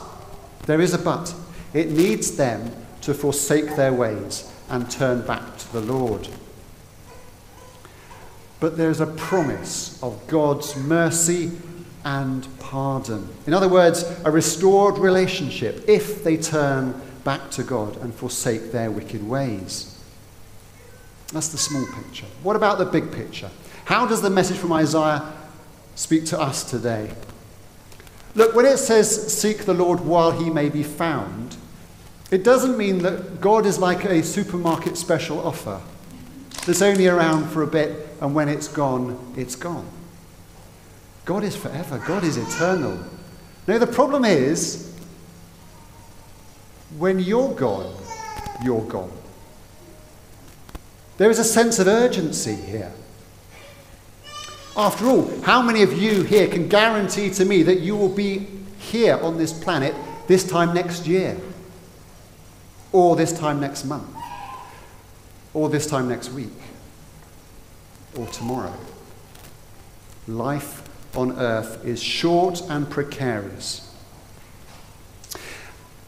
there 0.67 0.81
is 0.81 0.95
a 0.95 0.99
but. 0.99 1.35
It 1.75 1.91
needs 1.91 2.37
them 2.37 2.71
to 3.00 3.12
forsake 3.12 3.75
their 3.75 3.93
ways 3.93 4.50
and 4.71 4.88
turn 4.88 5.26
back 5.26 5.59
to 5.59 5.73
the 5.73 5.81
Lord. 5.81 6.29
But 8.61 8.76
there's 8.76 9.00
a 9.00 9.07
promise 9.07 10.00
of 10.05 10.25
God's 10.29 10.76
mercy 10.76 11.50
and 12.05 12.47
pardon. 12.61 13.29
In 13.49 13.55
other 13.55 13.69
words, 13.69 14.05
a 14.25 14.31
restored 14.31 14.99
relationship 14.99 15.85
if 15.88 16.23
they 16.23 16.37
turn 16.37 17.00
back 17.25 17.50
to 17.50 17.64
God 17.64 17.97
and 17.97 18.14
forsake 18.14 18.71
their 18.71 18.91
wicked 18.91 19.29
ways. 19.29 20.00
That's 21.33 21.49
the 21.49 21.59
small 21.59 21.87
picture. 21.87 22.26
What 22.45 22.55
about 22.55 22.79
the 22.79 22.85
big 22.85 23.11
picture? 23.11 23.50
How 23.85 24.07
does 24.07 24.23
the 24.23 24.31
message 24.31 24.57
from 24.57 24.73
Isaiah 24.73 25.33
speak 25.95 26.25
to 26.26 26.41
us 26.41 26.69
today? 26.69 27.12
Look, 28.35 28.55
when 28.55 28.67
it 28.67 28.79
says, 28.79 29.33
Seek 29.33 29.64
the 29.64 29.75
Lord 29.75 30.00
while 30.00 30.33
he 30.33 30.50
may 30.50 30.69
be 30.69 30.83
found, 30.83 31.57
it 32.31 32.43
doesn't 32.43 32.76
mean 32.76 32.99
that 32.99 33.41
God 33.41 33.67
is 33.67 33.79
like 33.79 34.05
a 34.05 34.23
supermarket 34.23 34.97
special 34.97 35.38
offer 35.38 35.81
that's 36.67 36.83
only 36.83 37.07
around 37.07 37.49
for 37.50 37.62
a 37.62 37.67
bit 37.67 38.09
and 38.21 38.35
when 38.35 38.49
it's 38.49 38.69
gone, 38.69 39.35
it's 39.37 39.55
gone. 39.55 39.87
God 41.25 41.45
is 41.45 41.55
forever, 41.55 42.03
God 42.07 42.25
is 42.25 42.37
eternal. 42.37 42.99
No, 43.67 43.79
the 43.79 43.87
problem 43.87 44.25
is 44.25 44.95
when 46.99 47.19
you're 47.19 47.55
gone, 47.55 47.95
you're 48.62 48.85
gone. 48.85 49.12
There 51.19 51.31
is 51.31 51.38
a 51.38 51.45
sense 51.45 51.79
of 51.79 51.87
urgency 51.87 52.55
here. 52.55 52.93
After 54.76 55.07
all, 55.07 55.40
how 55.43 55.62
many 55.62 55.83
of 55.83 55.93
you 55.93 56.25
here 56.25 56.49
can 56.49 56.69
guarantee 56.69 57.31
to 57.31 57.45
me 57.45 57.62
that 57.62 57.81
you 57.81 57.97
will 57.97 58.09
be 58.09 58.49
here 58.78 59.16
on 59.23 59.38
this 59.38 59.52
planet 59.52 59.95
this 60.26 60.49
time 60.49 60.75
next 60.75 61.07
year? 61.07 61.40
Or 62.90 63.14
this 63.14 63.33
time 63.38 63.61
next 63.61 63.85
month? 63.85 64.09
Or 65.52 65.69
this 65.69 65.87
time 65.87 66.09
next 66.09 66.31
week? 66.33 66.52
Or 68.19 68.26
tomorrow? 68.26 68.75
Life 70.26 70.83
on 71.16 71.38
earth 71.38 71.85
is 71.85 72.02
short 72.02 72.61
and 72.69 72.90
precarious. 72.90 73.95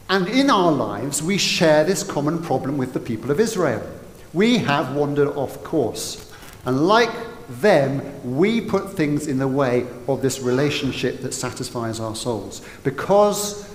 And 0.08 0.26
in 0.28 0.50
our 0.50 0.72
lives, 0.72 1.22
we 1.22 1.38
share 1.38 1.84
this 1.84 2.02
common 2.02 2.42
problem 2.42 2.78
with 2.78 2.92
the 2.94 3.00
people 3.00 3.30
of 3.30 3.38
Israel. 3.38 3.84
We 4.32 4.58
have 4.58 4.94
wandered 4.94 5.28
off 5.36 5.62
course. 5.62 6.32
And 6.64 6.86
like 6.88 7.10
them, 7.48 8.36
we 8.36 8.60
put 8.60 8.92
things 8.92 9.26
in 9.26 9.38
the 9.38 9.48
way 9.48 9.86
of 10.08 10.22
this 10.22 10.40
relationship 10.40 11.20
that 11.20 11.34
satisfies 11.34 12.00
our 12.00 12.16
souls. 12.16 12.66
Because 12.82 13.68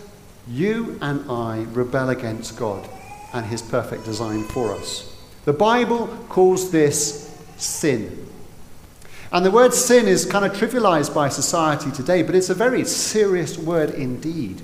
you 0.47 0.97
and 1.01 1.29
I 1.29 1.65
rebel 1.71 2.09
against 2.09 2.57
God 2.57 2.87
and 3.33 3.45
his 3.45 3.61
perfect 3.61 4.03
design 4.05 4.43
for 4.45 4.73
us. 4.73 5.15
The 5.45 5.53
Bible 5.53 6.07
calls 6.29 6.71
this 6.71 7.39
sin. 7.57 8.27
And 9.31 9.45
the 9.45 9.51
word 9.51 9.73
sin 9.73 10.07
is 10.07 10.25
kind 10.25 10.43
of 10.43 10.51
trivialized 10.51 11.13
by 11.15 11.29
society 11.29 11.89
today, 11.91 12.21
but 12.21 12.35
it's 12.35 12.49
a 12.49 12.53
very 12.53 12.83
serious 12.83 13.57
word 13.57 13.91
indeed. 13.91 14.61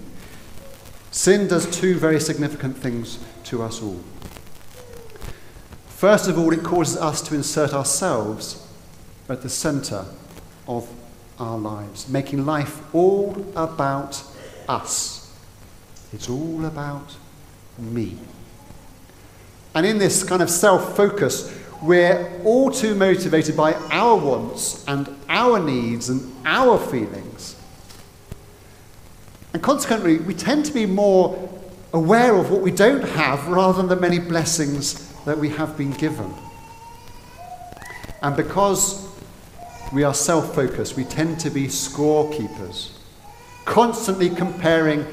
Sin 1.11 1.47
does 1.47 1.65
two 1.67 1.97
very 1.97 2.19
significant 2.19 2.77
things 2.77 3.17
to 3.45 3.63
us 3.63 3.81
all. 3.81 4.01
First 5.87 6.27
of 6.27 6.37
all, 6.37 6.51
it 6.51 6.63
causes 6.63 6.97
us 6.97 7.21
to 7.23 7.33
insert 7.33 7.73
ourselves 7.73 8.66
at 9.29 9.41
the 9.41 9.50
center 9.50 10.05
of 10.67 10.89
our 11.39 11.57
lives, 11.57 12.07
making 12.10 12.46
life 12.46 12.81
all 12.93 13.36
about 13.55 14.24
us. 14.67 15.36
It's 16.13 16.29
all 16.29 16.65
about 16.65 17.15
me. 17.77 18.17
And 19.75 19.86
in 19.86 19.98
this 19.98 20.24
kind 20.24 20.41
of 20.41 20.50
self 20.50 20.96
focus, 20.96 21.53
we're 21.81 22.41
all 22.43 22.72
too 22.72 22.96
motivated 22.96 23.55
by 23.55 23.74
our 23.91 24.17
wants 24.17 24.84
and 24.88 25.07
our 25.29 25.60
needs 25.60 26.10
and 26.10 26.34
our 26.46 26.79
feelings. 26.79 27.55
And 29.53 29.62
consequently, 29.62 30.17
we 30.17 30.34
tend 30.34 30.65
to 30.65 30.74
be 30.74 30.86
more 30.86 31.50
aware 31.93 32.36
of 32.36 32.50
what 32.50 32.62
we 32.62 32.72
don't 32.72 33.03
have 33.03 33.48
rather 33.48 33.77
than 33.77 33.88
the 33.88 33.96
many 33.96 34.19
blessings 34.19 35.12
that 35.24 35.38
we 35.38 35.50
have 35.50 35.77
been 35.77 35.91
given. 35.91 36.34
And 38.22 38.36
because 38.36 39.07
we 39.93 40.04
are 40.04 40.13
self 40.13 40.54
focused. 40.54 40.95
We 40.95 41.04
tend 41.04 41.39
to 41.41 41.50
be 41.50 41.67
scorekeepers, 41.67 42.91
constantly 43.65 44.30
comparing 44.30 45.06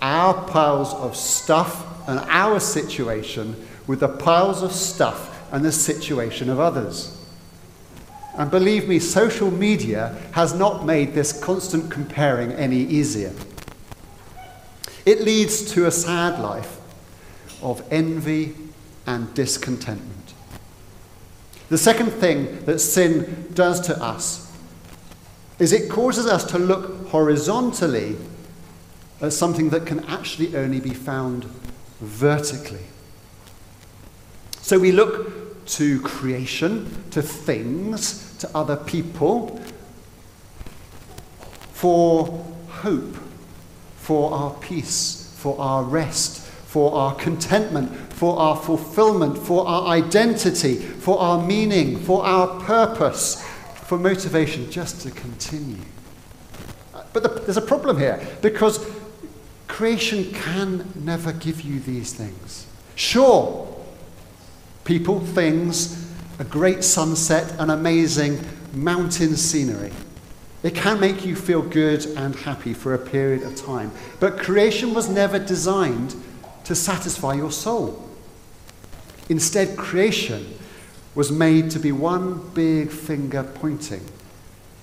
our 0.00 0.34
piles 0.48 0.94
of 0.94 1.16
stuff 1.16 2.08
and 2.08 2.18
our 2.28 2.58
situation 2.60 3.54
with 3.86 4.00
the 4.00 4.08
piles 4.08 4.62
of 4.62 4.72
stuff 4.72 5.28
and 5.52 5.64
the 5.64 5.72
situation 5.72 6.50
of 6.50 6.58
others. 6.58 7.18
And 8.34 8.50
believe 8.50 8.88
me, 8.88 8.98
social 8.98 9.50
media 9.50 10.16
has 10.32 10.54
not 10.54 10.86
made 10.86 11.12
this 11.12 11.38
constant 11.38 11.90
comparing 11.90 12.52
any 12.52 12.78
easier. 12.78 13.32
It 15.04 15.20
leads 15.20 15.72
to 15.72 15.86
a 15.86 15.90
sad 15.90 16.40
life 16.40 16.78
of 17.60 17.84
envy 17.90 18.54
and 19.06 19.32
discontentment. 19.34 20.11
The 21.72 21.78
second 21.78 22.10
thing 22.10 22.66
that 22.66 22.80
sin 22.80 23.48
does 23.54 23.80
to 23.86 23.96
us 23.96 24.54
is 25.58 25.72
it 25.72 25.90
causes 25.90 26.26
us 26.26 26.44
to 26.50 26.58
look 26.58 27.08
horizontally 27.08 28.18
at 29.22 29.32
something 29.32 29.70
that 29.70 29.86
can 29.86 30.04
actually 30.04 30.54
only 30.54 30.80
be 30.80 30.92
found 30.92 31.44
vertically. 31.98 32.84
So 34.60 34.78
we 34.78 34.92
look 34.92 35.64
to 35.68 36.02
creation, 36.02 37.04
to 37.12 37.22
things, 37.22 38.36
to 38.40 38.50
other 38.54 38.76
people 38.76 39.58
for 41.72 42.44
hope, 42.68 43.16
for 43.96 44.30
our 44.34 44.50
peace, 44.56 45.34
for 45.38 45.58
our 45.58 45.84
rest, 45.84 46.42
for 46.42 46.94
our 46.94 47.14
contentment, 47.14 47.90
for 48.12 48.38
our 48.38 48.56
fulfillment, 48.56 49.36
for 49.36 49.66
our 49.66 49.88
identity, 49.88 50.76
for 50.76 51.18
our 51.18 51.44
meaning, 51.44 51.98
for 51.98 52.24
our 52.24 52.60
purpose, 52.60 53.42
for 53.74 53.98
motivation 53.98 54.70
just 54.70 55.00
to 55.00 55.10
continue. 55.10 55.82
But 57.12 57.22
the, 57.22 57.28
there's 57.28 57.56
a 57.56 57.62
problem 57.62 57.98
here 57.98 58.24
because 58.40 58.86
creation 59.66 60.32
can 60.32 60.88
never 60.94 61.32
give 61.32 61.62
you 61.62 61.80
these 61.80 62.12
things. 62.12 62.66
Sure, 62.94 63.68
people, 64.84 65.20
things, 65.20 66.08
a 66.38 66.44
great 66.44 66.84
sunset, 66.84 67.54
an 67.58 67.70
amazing 67.70 68.38
mountain 68.72 69.36
scenery. 69.36 69.92
It 70.62 70.74
can 70.74 71.00
make 71.00 71.24
you 71.24 71.34
feel 71.34 71.62
good 71.62 72.06
and 72.16 72.36
happy 72.36 72.72
for 72.72 72.94
a 72.94 72.98
period 72.98 73.42
of 73.42 73.56
time. 73.56 73.90
But 74.20 74.38
creation 74.38 74.94
was 74.94 75.08
never 75.08 75.38
designed 75.38 76.14
to 76.64 76.74
satisfy 76.74 77.34
your 77.34 77.52
soul. 77.52 78.08
Instead, 79.28 79.76
creation 79.76 80.58
was 81.14 81.30
made 81.30 81.70
to 81.70 81.78
be 81.78 81.92
one 81.92 82.50
big 82.54 82.90
finger 82.90 83.42
pointing 83.42 84.04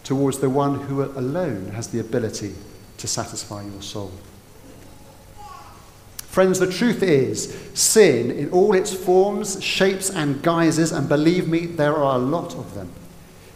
towards 0.04 0.40
the 0.40 0.50
one 0.50 0.76
who 0.82 1.04
alone 1.04 1.70
has 1.70 1.90
the 1.90 2.00
ability 2.00 2.54
to 2.98 3.08
satisfy 3.08 3.64
your 3.64 3.82
soul. 3.82 4.12
Friends, 6.18 6.60
the 6.60 6.72
truth 6.72 7.02
is, 7.02 7.56
sin 7.74 8.30
in 8.30 8.52
all 8.52 8.76
its 8.76 8.94
forms, 8.94 9.64
shapes, 9.64 10.10
and 10.10 10.42
guises, 10.44 10.92
and 10.92 11.10
believe 11.10 11.48
me, 11.48 11.66
there 11.66 11.96
are 11.96 12.16
a 12.16 12.20
lot 12.20 12.56
of 12.56 12.76
them, 12.76 12.92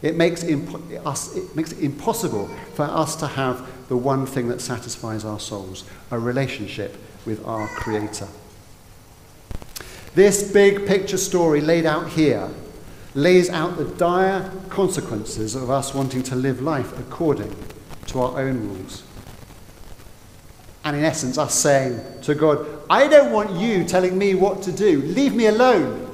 it 0.01 0.15
makes, 0.15 0.43
us, 0.43 1.35
it 1.35 1.55
makes 1.55 1.71
it 1.71 1.79
impossible 1.79 2.47
for 2.73 2.83
us 2.83 3.15
to 3.15 3.27
have 3.27 3.87
the 3.87 3.95
one 3.95 4.25
thing 4.25 4.47
that 4.49 4.59
satisfies 4.59 5.23
our 5.23 5.39
souls 5.39 5.85
a 6.11 6.19
relationship 6.19 6.97
with 7.25 7.45
our 7.45 7.67
Creator. 7.67 8.27
This 10.15 10.51
big 10.51 10.85
picture 10.85 11.17
story 11.17 11.61
laid 11.61 11.85
out 11.85 12.09
here 12.09 12.49
lays 13.15 13.49
out 13.49 13.77
the 13.77 13.85
dire 13.85 14.51
consequences 14.69 15.55
of 15.55 15.69
us 15.69 15.93
wanting 15.93 16.23
to 16.23 16.35
live 16.35 16.61
life 16.61 16.97
according 16.99 17.55
to 18.07 18.19
our 18.21 18.39
own 18.39 18.67
rules. 18.67 19.03
And 20.83 20.97
in 20.97 21.03
essence, 21.03 21.37
us 21.37 21.53
saying 21.53 22.01
to 22.23 22.35
God, 22.35 22.65
I 22.89 23.07
don't 23.07 23.31
want 23.31 23.51
you 23.51 23.85
telling 23.85 24.17
me 24.17 24.35
what 24.35 24.63
to 24.63 24.71
do. 24.71 25.01
Leave 25.01 25.33
me 25.33 25.45
alone. 25.45 26.09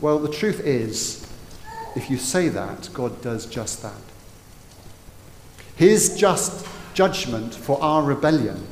Well, 0.00 0.18
the 0.18 0.30
truth 0.30 0.60
is, 0.60 1.24
if 1.94 2.10
you 2.10 2.16
say 2.16 2.48
that, 2.48 2.88
God 2.92 3.20
does 3.22 3.46
just 3.46 3.82
that. 3.82 4.00
His 5.76 6.16
just 6.16 6.66
judgment 6.94 7.54
for 7.54 7.80
our 7.80 8.02
rebellion 8.02 8.66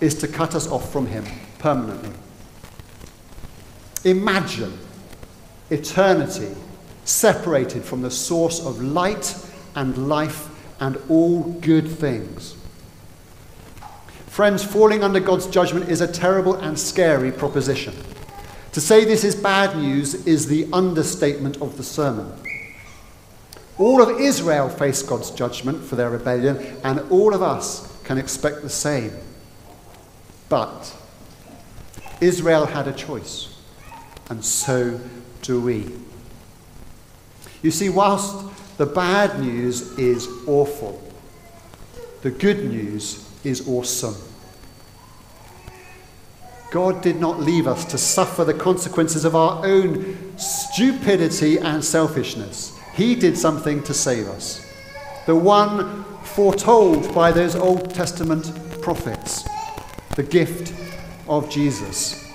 is 0.00 0.14
to 0.16 0.28
cut 0.28 0.54
us 0.54 0.66
off 0.68 0.92
from 0.92 1.06
Him 1.06 1.24
permanently. 1.58 2.10
Imagine 4.04 4.78
eternity 5.70 6.54
separated 7.04 7.84
from 7.84 8.02
the 8.02 8.10
source 8.10 8.64
of 8.64 8.82
light 8.82 9.34
and 9.74 10.08
life 10.08 10.48
and 10.80 10.98
all 11.08 11.42
good 11.42 11.88
things. 11.88 12.56
Friends, 14.26 14.62
falling 14.62 15.02
under 15.02 15.20
God's 15.20 15.46
judgment 15.46 15.88
is 15.88 16.00
a 16.00 16.06
terrible 16.06 16.56
and 16.56 16.78
scary 16.78 17.32
proposition. 17.32 17.94
To 18.72 18.80
say 18.80 19.04
this 19.04 19.24
is 19.24 19.34
bad 19.34 19.76
news 19.76 20.26
is 20.26 20.46
the 20.46 20.68
understatement 20.72 21.62
of 21.62 21.78
the 21.78 21.82
sermon. 21.82 22.30
All 23.78 24.02
of 24.02 24.20
Israel 24.20 24.68
faced 24.68 25.06
God's 25.06 25.30
judgment 25.30 25.82
for 25.82 25.96
their 25.96 26.10
rebellion, 26.10 26.58
and 26.84 27.00
all 27.10 27.34
of 27.34 27.42
us 27.42 27.90
can 28.04 28.18
expect 28.18 28.62
the 28.62 28.68
same. 28.68 29.12
But 30.48 30.94
Israel 32.20 32.66
had 32.66 32.88
a 32.88 32.92
choice. 32.92 33.52
and 34.28 34.44
so 34.44 35.00
do 35.42 35.60
we. 35.60 35.86
You 37.62 37.70
see, 37.70 37.88
whilst 37.88 38.36
the 38.76 38.86
bad 38.86 39.40
news 39.40 39.96
is 39.98 40.28
awful, 40.46 41.00
the 42.22 42.30
good 42.30 42.64
news 42.64 43.24
is 43.44 43.68
awesome. 43.68 44.16
God 46.70 47.00
did 47.00 47.20
not 47.20 47.38
leave 47.40 47.66
us 47.66 47.84
to 47.86 47.98
suffer 47.98 48.44
the 48.44 48.52
consequences 48.52 49.24
of 49.24 49.36
our 49.36 49.64
own 49.64 50.36
stupidity 50.36 51.58
and 51.58 51.84
selfishness. 51.84 52.76
He 52.94 53.14
did 53.14 53.38
something 53.38 53.82
to 53.84 53.94
save 53.94 54.26
us. 54.26 54.66
The 55.26 55.36
one 55.36 56.04
foretold 56.24 57.14
by 57.14 57.30
those 57.30 57.54
Old 57.54 57.94
Testament 57.94 58.52
prophets, 58.82 59.44
the 60.16 60.22
gift 60.22 60.74
of 61.28 61.48
Jesus. 61.48 62.30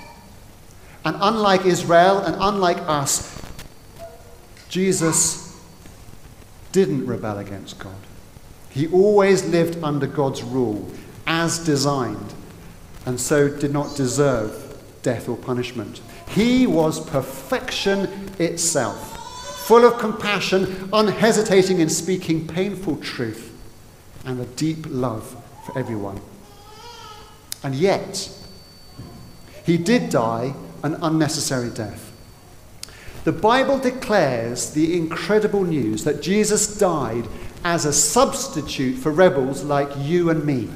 And 1.03 1.17
unlike 1.19 1.65
Israel 1.65 2.19
and 2.19 2.35
unlike 2.39 2.77
us, 2.87 3.41
Jesus 4.69 5.59
didn't 6.71 7.05
rebel 7.05 7.39
against 7.39 7.79
God. 7.79 7.95
He 8.69 8.87
always 8.87 9.43
lived 9.43 9.83
under 9.83 10.07
God's 10.07 10.43
rule 10.43 10.89
as 11.27 11.59
designed 11.59 12.33
and 13.05 13.19
so 13.19 13.49
did 13.49 13.73
not 13.73 13.95
deserve 13.95 14.77
death 15.01 15.27
or 15.27 15.35
punishment. 15.35 16.01
He 16.29 16.67
was 16.67 17.03
perfection 17.09 18.31
itself, 18.39 19.65
full 19.67 19.83
of 19.85 19.99
compassion, 19.99 20.89
unhesitating 20.93 21.79
in 21.79 21.89
speaking 21.89 22.47
painful 22.47 22.97
truth, 22.97 23.51
and 24.23 24.39
a 24.39 24.45
deep 24.45 24.85
love 24.87 25.35
for 25.65 25.77
everyone. 25.77 26.21
And 27.63 27.75
yet, 27.75 28.29
he 29.65 29.77
did 29.77 30.09
die 30.09 30.53
an 30.83 30.95
unnecessary 31.01 31.69
death. 31.69 32.11
The 33.23 33.31
Bible 33.31 33.77
declares 33.77 34.71
the 34.71 34.97
incredible 34.97 35.63
news 35.63 36.03
that 36.05 36.23
Jesus 36.23 36.77
died 36.77 37.27
as 37.63 37.85
a 37.85 37.93
substitute 37.93 38.97
for 38.97 39.11
rebels 39.11 39.63
like 39.63 39.89
you 39.97 40.31
and 40.31 40.43
me. 40.43 40.69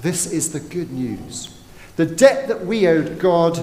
This 0.00 0.26
is 0.26 0.52
the 0.52 0.60
good 0.60 0.92
news. 0.92 1.52
The 1.96 2.06
debt 2.06 2.46
that 2.48 2.64
we 2.64 2.86
owed 2.86 3.18
God, 3.18 3.58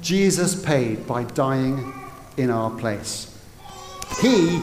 Jesus 0.00 0.60
paid 0.64 1.06
by 1.06 1.24
dying 1.24 1.92
in 2.36 2.50
our 2.50 2.70
place. 2.70 3.36
He 4.20 4.60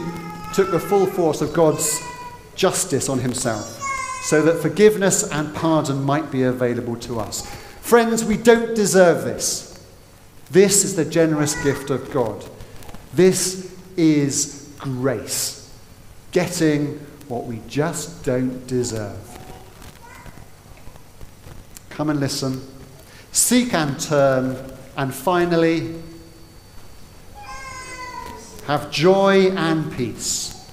took 0.54 0.70
the 0.70 0.80
full 0.80 1.06
force 1.06 1.42
of 1.42 1.52
God's 1.52 2.00
justice 2.54 3.08
on 3.08 3.18
himself 3.18 3.81
so 4.22 4.40
that 4.42 4.62
forgiveness 4.62 5.28
and 5.30 5.52
pardon 5.54 6.02
might 6.02 6.30
be 6.30 6.44
available 6.44 6.96
to 6.96 7.18
us. 7.18 7.44
Friends, 7.80 8.24
we 8.24 8.36
don't 8.36 8.74
deserve 8.74 9.24
this. 9.24 9.84
This 10.50 10.84
is 10.84 10.94
the 10.94 11.04
generous 11.04 11.60
gift 11.64 11.90
of 11.90 12.10
God. 12.12 12.44
This 13.12 13.76
is 13.96 14.72
grace, 14.78 15.70
getting 16.30 16.98
what 17.26 17.46
we 17.46 17.60
just 17.66 18.24
don't 18.24 18.64
deserve. 18.66 19.18
Come 21.90 22.08
and 22.08 22.20
listen. 22.20 22.60
Seek 23.32 23.74
and 23.74 23.98
turn. 23.98 24.56
And 24.96 25.12
finally, 25.12 26.00
have 28.66 28.90
joy 28.90 29.50
and 29.50 29.92
peace. 29.92 30.70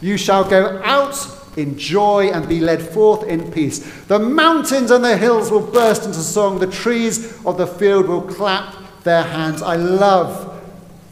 You 0.00 0.16
shall 0.16 0.48
go 0.48 0.80
out 0.84 1.14
in 1.56 1.78
joy 1.78 2.30
and 2.30 2.48
be 2.48 2.60
led 2.60 2.82
forth 2.82 3.24
in 3.24 3.50
peace. 3.50 3.78
The 4.04 4.18
mountains 4.18 4.90
and 4.90 5.04
the 5.04 5.16
hills 5.16 5.50
will 5.50 5.66
burst 5.66 6.04
into 6.04 6.18
song. 6.18 6.58
The 6.58 6.66
trees 6.66 7.44
of 7.44 7.58
the 7.58 7.66
field 7.66 8.06
will 8.06 8.22
clap 8.22 8.74
their 9.02 9.22
hands. 9.22 9.62
I 9.62 9.76
love 9.76 10.62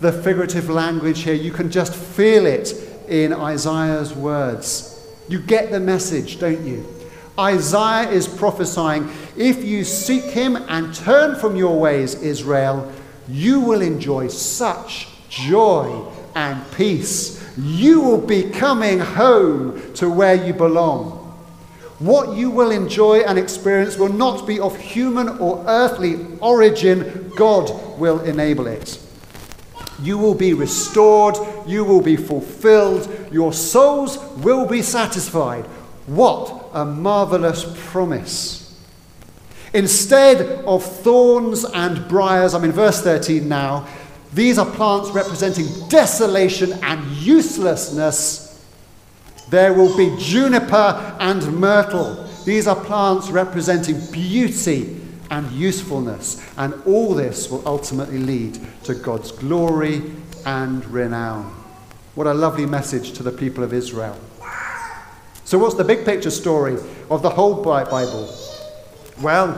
the 0.00 0.12
figurative 0.12 0.68
language 0.68 1.22
here. 1.22 1.35
You 1.35 1.52
can 1.52 1.70
just 1.70 1.94
feel 1.94 2.46
it 2.46 2.74
in 3.09 3.33
Isaiah's 3.33 4.14
words. 4.14 4.90
You 5.28 5.40
get 5.40 5.70
the 5.70 5.80
message, 5.80 6.38
don't 6.38 6.64
you? 6.66 6.87
Isaiah 7.38 8.11
is 8.11 8.28
prophesying 8.28 9.11
if 9.37 9.64
you 9.64 9.83
seek 9.83 10.24
him 10.24 10.57
and 10.57 10.94
turn 10.94 11.35
from 11.37 11.57
your 11.57 11.80
ways, 11.80 12.14
Israel, 12.22 12.92
you 13.28 13.61
will 13.61 13.83
enjoy 13.83 14.28
such 14.28 15.09
joy 15.28 16.07
and 16.35 16.62
peace. 16.73 17.42
You 17.57 18.01
will 18.01 18.20
be 18.20 18.51
coming 18.51 18.99
home 18.99 19.94
to 19.94 20.11
where 20.11 20.35
you 20.35 20.53
belong. 20.53 21.20
What 22.01 22.37
you 22.37 22.51
will 22.51 22.70
enjoy 22.70 23.20
and 23.20 23.38
experience 23.38 23.97
will 23.97 24.12
not 24.12 24.47
be 24.47 24.59
of 24.59 24.77
human 24.77 25.29
or 25.38 25.64
earthly 25.66 26.27
origin, 26.40 27.33
God 27.37 27.70
will 27.99 28.20
enable 28.20 28.66
it. 28.66 28.99
You 30.03 30.18
will 30.18 30.35
be 30.35 30.55
restored, 30.55 31.37
you 31.66 31.85
will 31.85 32.03
be 32.03 32.16
fulfilled, 32.16 33.09
your 33.31 33.53
souls 33.53 34.18
will 34.38 34.66
be 34.66 34.83
satisfied. 34.83 35.64
What 36.07 36.70
a 36.73 36.85
marvelous 36.85 37.64
promise. 37.90 38.77
Instead 39.73 40.64
of 40.66 40.85
thorns 40.85 41.64
and 41.64 42.07
briars, 42.09 42.55
I'm 42.55 42.64
in 42.64 42.73
verse 42.73 43.03
13 43.03 43.49
now, 43.49 43.87
these 44.35 44.59
are 44.59 44.66
plants 44.66 45.11
representing 45.11 45.66
desolation 45.88 46.73
and 46.83 47.05
uselessness. 47.18 48.64
There 49.49 49.73
will 49.73 49.97
be 49.97 50.16
juniper 50.18 51.16
and 51.20 51.57
myrtle. 51.57 52.29
These 52.44 52.66
are 52.66 52.75
plants 52.75 53.31
representing 53.31 54.01
beauty 54.11 55.01
and 55.31 55.49
usefulness. 55.53 56.44
And 56.57 56.75
all 56.85 57.14
this 57.14 57.49
will 57.49 57.62
ultimately 57.66 58.18
lead 58.18 58.59
to 58.85 58.94
God's 58.97 59.31
glory 59.31 60.03
and 60.44 60.85
renown. 60.87 61.44
What 62.16 62.27
a 62.27 62.35
lovely 62.35 62.66
message 62.66 63.12
to 63.12 63.23
the 63.23 63.33
people 63.33 63.62
of 63.62 63.73
Israel. 63.73 64.18
So, 65.44 65.59
what's 65.59 65.77
the 65.77 65.85
big 65.85 66.05
picture 66.05 66.31
story 66.31 66.77
of 67.09 67.23
the 67.23 67.31
whole 67.31 67.62
Bible? 67.62 68.35
Well, 69.23 69.53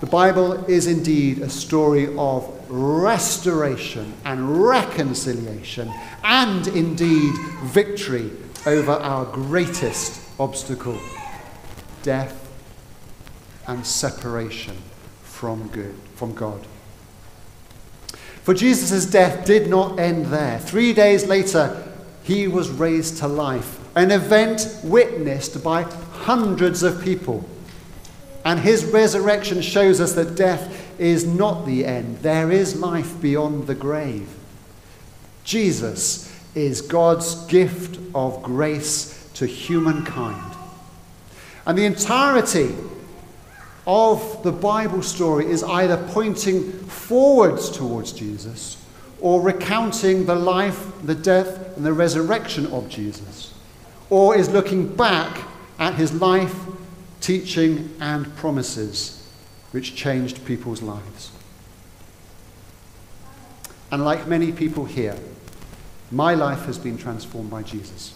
the 0.00 0.06
Bible 0.06 0.64
is 0.66 0.86
indeed 0.86 1.38
a 1.38 1.48
story 1.48 2.14
of 2.18 2.55
restoration 2.68 4.14
and 4.24 4.64
reconciliation, 4.64 5.92
and 6.24 6.66
indeed 6.68 7.34
victory 7.64 8.30
over 8.66 8.92
our 8.92 9.24
greatest 9.26 10.20
obstacle 10.38 10.98
death 12.02 12.42
and 13.66 13.84
separation 13.84 14.76
from 15.22 15.68
good 15.68 15.94
from 16.14 16.34
God. 16.34 16.66
For 18.42 18.54
Jesus' 18.54 19.06
death 19.06 19.44
did 19.44 19.68
not 19.68 19.98
end 19.98 20.26
there. 20.26 20.60
Three 20.60 20.92
days 20.92 21.26
later, 21.26 21.92
he 22.22 22.46
was 22.46 22.70
raised 22.70 23.18
to 23.18 23.28
life 23.28 23.80
an 23.96 24.10
event 24.10 24.68
witnessed 24.84 25.64
by 25.64 25.82
hundreds 25.82 26.82
of 26.82 27.02
people. 27.02 27.48
And 28.46 28.60
his 28.60 28.84
resurrection 28.84 29.60
shows 29.60 30.00
us 30.00 30.12
that 30.12 30.36
death 30.36 31.00
is 31.00 31.26
not 31.26 31.66
the 31.66 31.84
end, 31.84 32.18
there 32.18 32.52
is 32.52 32.80
life 32.80 33.20
beyond 33.20 33.66
the 33.66 33.74
grave. 33.74 34.28
Jesus 35.42 36.32
is 36.54 36.80
God's 36.80 37.44
gift 37.46 37.98
of 38.14 38.44
grace 38.44 39.28
to 39.34 39.46
humankind. 39.46 40.54
And 41.66 41.76
the 41.76 41.86
entirety 41.86 42.72
of 43.84 44.44
the 44.44 44.52
Bible 44.52 45.02
story 45.02 45.46
is 45.46 45.64
either 45.64 45.96
pointing 46.12 46.70
forwards 46.84 47.68
towards 47.68 48.12
Jesus 48.12 48.80
or 49.20 49.40
recounting 49.40 50.24
the 50.24 50.36
life, 50.36 50.92
the 51.02 51.16
death, 51.16 51.76
and 51.76 51.84
the 51.84 51.92
resurrection 51.92 52.66
of 52.68 52.88
Jesus 52.88 53.52
or 54.08 54.36
is 54.36 54.48
looking 54.48 54.94
back 54.94 55.42
at 55.80 55.94
his 55.94 56.12
life, 56.14 56.54
teaching, 57.20 57.94
and 58.00 58.34
promises 58.36 59.28
which 59.72 59.94
changed 59.94 60.44
people's 60.44 60.82
lives. 60.82 61.32
And 63.90 64.04
like 64.04 64.26
many 64.26 64.52
people 64.52 64.84
here, 64.84 65.16
my 66.10 66.34
life 66.34 66.66
has 66.66 66.78
been 66.78 66.96
transformed 66.96 67.50
by 67.50 67.62
Jesus. 67.62 68.14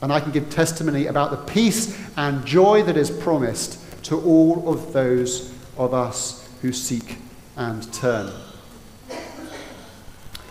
And 0.00 0.12
I 0.12 0.20
can 0.20 0.30
give 0.30 0.50
testimony 0.50 1.06
about 1.06 1.30
the 1.30 1.52
peace 1.52 1.98
and 2.16 2.44
joy 2.46 2.82
that 2.84 2.96
is 2.96 3.10
promised 3.10 3.78
to 4.04 4.20
all 4.20 4.72
of 4.72 4.92
those 4.92 5.52
of 5.76 5.92
us 5.92 6.48
who 6.62 6.72
seek 6.72 7.18
and 7.56 7.92
turn. 7.92 8.32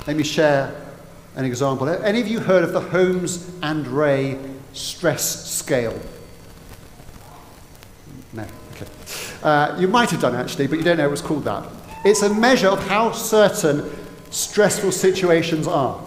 Let 0.06 0.16
me 0.16 0.24
share 0.24 0.74
an 1.36 1.46
example. 1.46 1.88
Have 1.88 2.04
Any 2.04 2.22
of 2.22 2.28
you 2.28 2.40
heard 2.40 2.64
of 2.64 2.74
the 2.74 2.82
Holmes 2.82 3.50
and 3.62 3.86
Rahe 3.86 4.40
stress 4.74 5.50
scale? 5.50 5.98
No, 8.34 8.46
okay. 8.72 8.88
Uh, 9.48 9.74
you 9.80 9.88
might 9.88 10.10
have 10.10 10.20
done 10.20 10.36
actually, 10.36 10.68
but 10.68 10.78
you 10.78 10.84
don't 10.84 10.98
know 10.98 11.06
it 11.06 11.10
was 11.10 11.22
called 11.22 11.46
that. 11.46 11.66
It's 12.04 12.22
a 12.22 12.34
measure 12.34 12.68
of 12.68 12.86
how 12.86 13.14
certain 13.14 13.90
stressful 14.30 14.92
situations 14.92 15.70
are. 15.70 16.04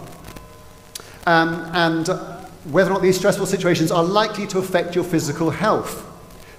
Um, 1.25 1.55
and 1.73 2.07
whether 2.71 2.91
or 2.91 2.93
not 2.93 3.03
these 3.03 3.17
stressful 3.17 3.47
situations 3.47 3.91
are 3.91 4.05
likely 4.05 4.47
to 4.49 4.59
affect 4.59 4.95
your 4.95 5.05
physical 5.05 5.49
health. 5.49 6.07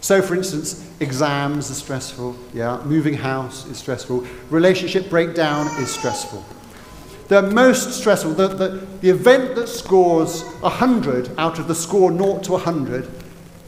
So, 0.02 0.24
for 0.24 0.34
instance, 0.34 0.84
exams 1.00 1.70
are 1.70 1.76
stressful, 1.76 2.36
yeah, 2.52 2.82
moving 2.84 3.14
house 3.14 3.68
is 3.68 3.78
stressful, 3.78 4.26
relationship 4.50 5.08
breakdown 5.08 5.68
is 5.80 5.92
stressful. 5.92 6.44
The 7.28 7.44
most 7.44 7.92
stressful, 7.92 8.32
the, 8.32 8.48
the, 8.48 8.68
the 9.02 9.12
event 9.12 9.54
that 9.54 9.68
scores 9.68 10.42
100 10.62 11.30
out 11.38 11.60
of 11.60 11.68
the 11.68 11.76
score 11.76 12.12
0 12.12 12.40
to 12.40 12.54
100, 12.54 13.21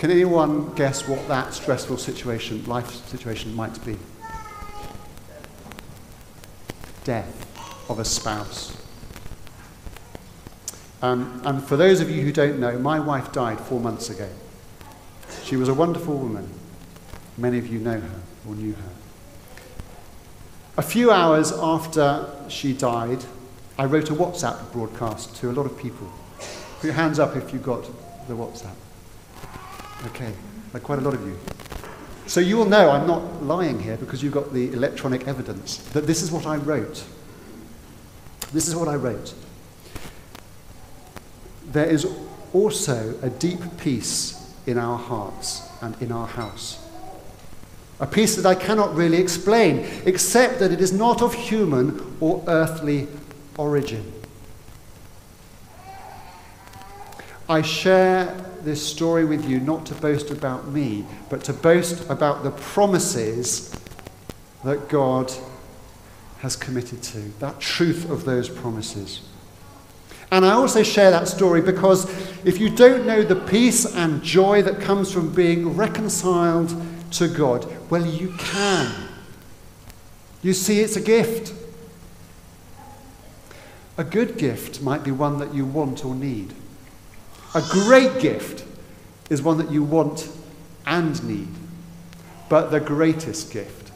can 0.03 0.11
anyone 0.11 0.75
guess 0.75 1.07
what 1.07 1.25
that 1.29 1.53
stressful 1.53 1.97
situation, 1.97 2.61
life 2.65 2.91
situation 3.07 3.55
might 3.55 3.85
be? 3.85 3.97
Death 7.05 7.89
of 7.89 7.99
a 7.99 8.03
spouse. 8.03 8.75
Um, 11.01 11.41
and 11.45 11.63
for 11.63 11.77
those 11.77 12.01
of 12.01 12.11
you 12.11 12.21
who 12.21 12.33
don't 12.33 12.59
know, 12.59 12.77
my 12.77 12.99
wife 12.99 13.31
died 13.31 13.61
four 13.61 13.79
months 13.79 14.09
ago. 14.09 14.27
She 15.45 15.55
was 15.55 15.69
a 15.69 15.73
wonderful 15.73 16.17
woman. 16.17 16.49
Many 17.37 17.57
of 17.57 17.67
you 17.67 17.79
know 17.79 18.01
her 18.01 18.21
or 18.45 18.55
knew 18.55 18.73
her. 18.73 18.91
A 20.75 20.81
few 20.81 21.11
hours 21.11 21.53
after 21.53 22.29
she 22.49 22.73
died, 22.73 23.23
I 23.79 23.85
wrote 23.85 24.09
a 24.09 24.13
WhatsApp 24.13 24.69
broadcast 24.73 25.37
to 25.37 25.49
a 25.49 25.53
lot 25.53 25.65
of 25.65 25.77
people. 25.77 26.11
Put 26.81 26.87
your 26.87 26.93
hands 26.95 27.19
up 27.19 27.37
if 27.37 27.53
you 27.53 27.59
got 27.59 27.85
the 28.27 28.33
WhatsApp. 28.33 28.75
Okay, 30.05 30.33
like 30.73 30.83
quite 30.83 30.99
a 30.99 31.01
lot 31.01 31.13
of 31.13 31.25
you. 31.25 31.37
So 32.27 32.39
you 32.39 32.57
will 32.57 32.65
know 32.65 32.89
I'm 32.89 33.07
not 33.07 33.43
lying 33.43 33.79
here 33.79 33.97
because 33.97 34.23
you've 34.23 34.33
got 34.33 34.53
the 34.53 34.71
electronic 34.73 35.27
evidence 35.27 35.77
that 35.93 36.07
this 36.07 36.21
is 36.21 36.31
what 36.31 36.45
I 36.45 36.55
wrote. 36.55 37.03
This 38.51 38.67
is 38.67 38.75
what 38.75 38.87
I 38.87 38.95
wrote 38.95 39.33
there 41.73 41.89
is 41.89 42.07
also 42.53 43.17
a 43.21 43.29
deep 43.29 43.59
peace 43.77 44.53
in 44.65 44.77
our 44.77 44.97
hearts 44.97 45.67
and 45.81 45.99
in 46.01 46.11
our 46.11 46.27
house. 46.27 46.79
A 47.99 48.07
peace 48.07 48.35
that 48.35 48.45
I 48.45 48.55
cannot 48.55 48.95
really 48.95 49.17
explain, 49.17 49.85
except 50.05 50.59
that 50.59 50.71
it 50.71 50.79
is 50.79 50.93
not 50.93 51.21
of 51.21 51.33
human 51.33 52.15
or 52.19 52.43
earthly 52.47 53.07
origin. 53.57 54.12
I 57.49 57.61
share 57.61 58.25
this 58.61 58.85
story 58.85 59.25
with 59.25 59.47
you 59.47 59.59
not 59.59 59.85
to 59.87 59.95
boast 59.95 60.31
about 60.31 60.69
me, 60.69 61.05
but 61.29 61.43
to 61.45 61.53
boast 61.53 62.09
about 62.09 62.43
the 62.43 62.51
promises 62.51 63.75
that 64.63 64.87
God 64.87 65.31
has 66.39 66.55
committed 66.55 67.03
to, 67.03 67.19
that 67.39 67.59
truth 67.59 68.09
of 68.09 68.23
those 68.23 68.49
promises. 68.49 69.21
And 70.31 70.45
I 70.45 70.53
also 70.53 70.83
share 70.83 71.11
that 71.11 71.27
story 71.27 71.61
because 71.61 72.05
if 72.45 72.59
you 72.59 72.69
don't 72.69 73.05
know 73.05 73.21
the 73.21 73.35
peace 73.35 73.85
and 73.85 74.23
joy 74.23 74.61
that 74.63 74.79
comes 74.79 75.11
from 75.11 75.33
being 75.33 75.75
reconciled 75.75 76.73
to 77.11 77.27
God, 77.27 77.67
well, 77.89 78.05
you 78.05 78.33
can. 78.39 79.09
You 80.41 80.53
see, 80.53 80.79
it's 80.79 80.95
a 80.95 81.01
gift. 81.01 81.53
A 83.97 84.03
good 84.03 84.37
gift 84.37 84.81
might 84.81 85.03
be 85.03 85.11
one 85.11 85.37
that 85.39 85.53
you 85.53 85.65
want 85.65 86.03
or 86.03 86.15
need. 86.15 86.53
A 87.55 87.61
great 87.69 88.19
gift 88.19 88.65
is 89.29 89.41
one 89.41 89.57
that 89.59 89.71
you 89.71 89.83
want 89.83 90.29
and 90.85 91.23
need. 91.23 91.49
But 92.49 92.71
the 92.71 92.79
greatest 92.79 93.51
gift 93.51 93.91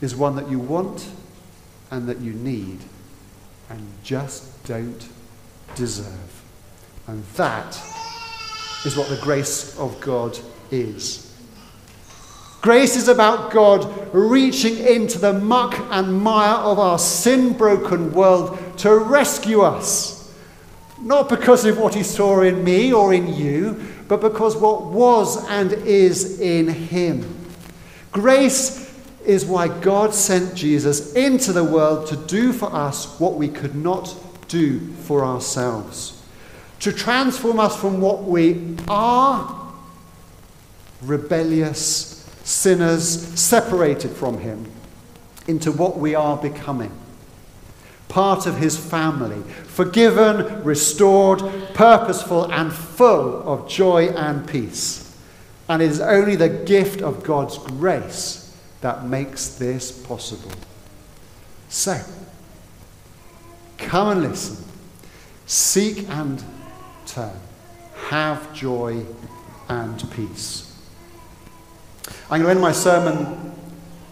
is 0.00 0.14
one 0.14 0.36
that 0.36 0.50
you 0.50 0.58
want 0.58 1.08
and 1.90 2.08
that 2.08 2.20
you 2.20 2.32
need 2.32 2.80
and 3.70 3.86
just 4.02 4.64
don't 4.64 5.08
deserve. 5.74 6.42
And 7.06 7.24
that 7.36 7.74
is 8.84 8.96
what 8.96 9.08
the 9.08 9.20
grace 9.22 9.78
of 9.78 10.00
God 10.00 10.38
is. 10.70 11.34
Grace 12.62 12.96
is 12.96 13.08
about 13.08 13.52
God 13.52 14.14
reaching 14.14 14.78
into 14.78 15.18
the 15.18 15.34
muck 15.34 15.78
and 15.90 16.22
mire 16.22 16.56
of 16.56 16.78
our 16.78 16.98
sin 16.98 17.52
broken 17.52 18.12
world 18.12 18.58
to 18.78 18.96
rescue 18.96 19.60
us. 19.60 20.13
Not 21.04 21.28
because 21.28 21.64
of 21.66 21.78
what 21.78 21.94
he 21.94 22.02
saw 22.02 22.40
in 22.40 22.64
me 22.64 22.92
or 22.92 23.14
in 23.14 23.32
you, 23.32 23.80
but 24.08 24.20
because 24.20 24.56
what 24.56 24.86
was 24.86 25.46
and 25.48 25.72
is 25.72 26.40
in 26.40 26.66
him. 26.66 27.22
Grace 28.10 28.84
is 29.24 29.44
why 29.44 29.68
God 29.68 30.14
sent 30.14 30.54
Jesus 30.54 31.14
into 31.14 31.52
the 31.52 31.64
world 31.64 32.06
to 32.08 32.16
do 32.16 32.52
for 32.52 32.74
us 32.74 33.18
what 33.20 33.34
we 33.34 33.48
could 33.48 33.74
not 33.74 34.14
do 34.48 34.80
for 35.04 35.24
ourselves. 35.24 36.22
To 36.80 36.92
transform 36.92 37.60
us 37.60 37.78
from 37.78 38.00
what 38.00 38.24
we 38.24 38.76
are, 38.88 39.72
rebellious 41.02 42.28
sinners 42.44 43.06
separated 43.38 44.10
from 44.10 44.38
Him, 44.38 44.70
into 45.46 45.72
what 45.72 45.98
we 45.98 46.14
are 46.14 46.36
becoming. 46.36 46.92
Part 48.14 48.46
of 48.46 48.58
His 48.58 48.78
family, 48.78 49.42
forgiven, 49.64 50.62
restored, 50.62 51.40
purposeful, 51.74 52.44
and 52.52 52.72
full 52.72 53.42
of 53.42 53.68
joy 53.68 54.10
and 54.10 54.48
peace. 54.48 55.18
And 55.68 55.82
it 55.82 55.90
is 55.90 56.00
only 56.00 56.36
the 56.36 56.48
gift 56.48 57.02
of 57.02 57.24
God's 57.24 57.58
grace 57.58 58.56
that 58.82 59.04
makes 59.04 59.56
this 59.56 59.90
possible. 59.90 60.52
So, 61.68 62.00
come 63.78 64.10
and 64.10 64.22
listen. 64.22 64.64
Seek 65.46 66.08
and 66.08 66.40
turn. 67.06 67.36
Have 68.10 68.54
joy 68.54 69.04
and 69.68 70.08
peace. 70.12 70.72
I'm 72.30 72.42
going 72.42 72.44
to 72.44 72.50
end 72.50 72.60
my 72.60 72.70
sermon 72.70 73.56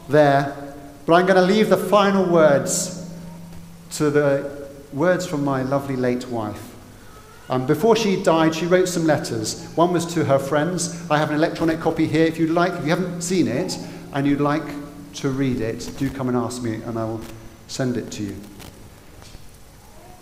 there, 0.09 0.75
but 1.07 1.13
I'm 1.13 1.25
going 1.25 1.37
to 1.37 1.55
leave 1.55 1.69
the 1.69 1.77
final 1.77 2.29
words 2.29 2.99
to 3.93 4.11
the 4.11 4.69
words 4.93 5.27
from 5.27 5.45
my 5.45 5.63
lovely 5.63 5.97
late 5.97 6.29
wife. 6.29 6.75
Um, 7.49 7.67
before 7.67 7.97
she 7.97 8.23
died, 8.23 8.55
she 8.55 8.67
wrote 8.67 8.89
some 8.89 9.07
letters. 9.07 9.67
One 9.75 9.93
was 9.93 10.07
to 10.15 10.25
her 10.25 10.39
friends. 10.39 11.11
I 11.11 11.19
have 11.19 11.31
an 11.31 11.37
electronic 11.37 11.81
copy 11.81 12.07
here. 12.07 12.25
If 12.25 12.39
you'd 12.39 12.51
like, 12.51 12.73
if 12.73 12.85
you 12.85 12.91
haven't 12.91 13.23
seen 13.23 13.49
it, 13.49 13.79
and 14.13 14.27
you'd 14.27 14.41
like 14.41 14.65
to 15.15 15.31
read 15.31 15.61
it, 15.61 15.91
do 15.99 16.09
come 16.11 16.29
and 16.29 16.37
ask 16.37 16.63
me 16.63 16.75
and 16.75 16.99
I 16.99 17.05
will 17.05 17.21
send 17.67 17.97
it 17.97 18.11
to 18.13 18.23
you. 18.23 18.37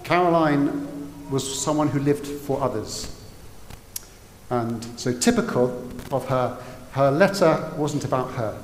Caroline 0.05 1.31
was 1.31 1.63
someone 1.63 1.89
who 1.89 2.01
lived 2.01 2.27
for 2.27 2.61
others. 2.63 3.17
And 4.49 4.85
so, 4.99 5.17
typical 5.17 5.89
of 6.11 6.27
her, 6.27 6.59
her 6.93 7.11
letter 7.11 7.73
wasn't 7.77 8.05
about 8.05 8.33
her. 8.33 8.61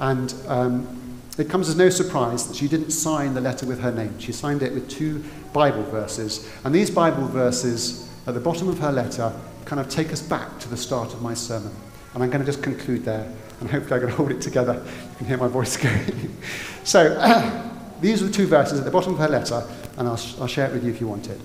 And 0.00 0.34
um, 0.48 1.09
it 1.40 1.48
comes 1.48 1.68
as 1.68 1.76
no 1.76 1.90
surprise 1.90 2.46
that 2.46 2.56
she 2.56 2.68
didn't 2.68 2.90
sign 2.90 3.34
the 3.34 3.40
letter 3.40 3.66
with 3.66 3.80
her 3.80 3.92
name. 3.92 4.18
She 4.18 4.32
signed 4.32 4.62
it 4.62 4.72
with 4.72 4.88
two 4.88 5.24
Bible 5.52 5.82
verses. 5.84 6.50
And 6.64 6.74
these 6.74 6.90
Bible 6.90 7.26
verses 7.26 8.08
at 8.26 8.34
the 8.34 8.40
bottom 8.40 8.68
of 8.68 8.78
her 8.78 8.92
letter 8.92 9.32
kind 9.64 9.80
of 9.80 9.88
take 9.88 10.12
us 10.12 10.22
back 10.22 10.58
to 10.60 10.68
the 10.68 10.76
start 10.76 11.12
of 11.12 11.22
my 11.22 11.34
sermon. 11.34 11.72
And 12.14 12.22
I'm 12.22 12.30
going 12.30 12.44
to 12.44 12.46
just 12.46 12.62
conclude 12.62 13.04
there 13.04 13.32
and 13.60 13.70
hopefully 13.70 14.00
I 14.00 14.04
can 14.04 14.08
hold 14.16 14.30
it 14.30 14.40
together. 14.40 14.74
You 14.74 15.16
can 15.18 15.26
hear 15.26 15.36
my 15.36 15.48
voice 15.48 15.76
going. 15.76 16.36
so, 16.84 17.12
uh, 17.18 17.68
these 18.00 18.22
are 18.22 18.26
the 18.26 18.32
two 18.32 18.46
verses 18.46 18.78
at 18.78 18.84
the 18.84 18.90
bottom 18.90 19.12
of 19.12 19.18
her 19.18 19.28
letter, 19.28 19.62
and 19.98 20.08
I'll, 20.08 20.20
I'll 20.40 20.46
share 20.46 20.66
it 20.66 20.72
with 20.72 20.84
you 20.84 20.90
if 20.90 21.00
you 21.00 21.06
want 21.06 21.28
it. 21.28 21.38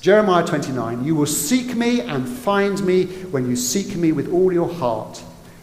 Jeremiah 0.00 0.44
29, 0.44 1.04
you 1.04 1.14
will 1.14 1.26
seek 1.26 1.76
me 1.76 2.00
and 2.00 2.28
find 2.28 2.84
me 2.84 3.06
when 3.06 3.48
you 3.48 3.54
seek 3.54 3.94
me 3.96 4.12
with 4.12 4.32
all 4.32 4.52
your 4.52 4.72
heart. 4.72 5.22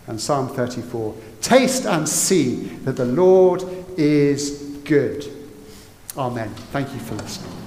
And 0.09 0.19
Psalm 0.19 0.49
34, 0.49 1.15
taste 1.39 1.85
and 1.85 2.09
see 2.09 2.55
that 2.83 2.97
the 2.97 3.05
Lord 3.05 3.63
is 3.95 4.79
good. 4.83 5.23
Amen. 6.17 6.49
Thank 6.71 6.91
you 6.93 6.99
for 6.99 7.13
listening. 7.13 7.58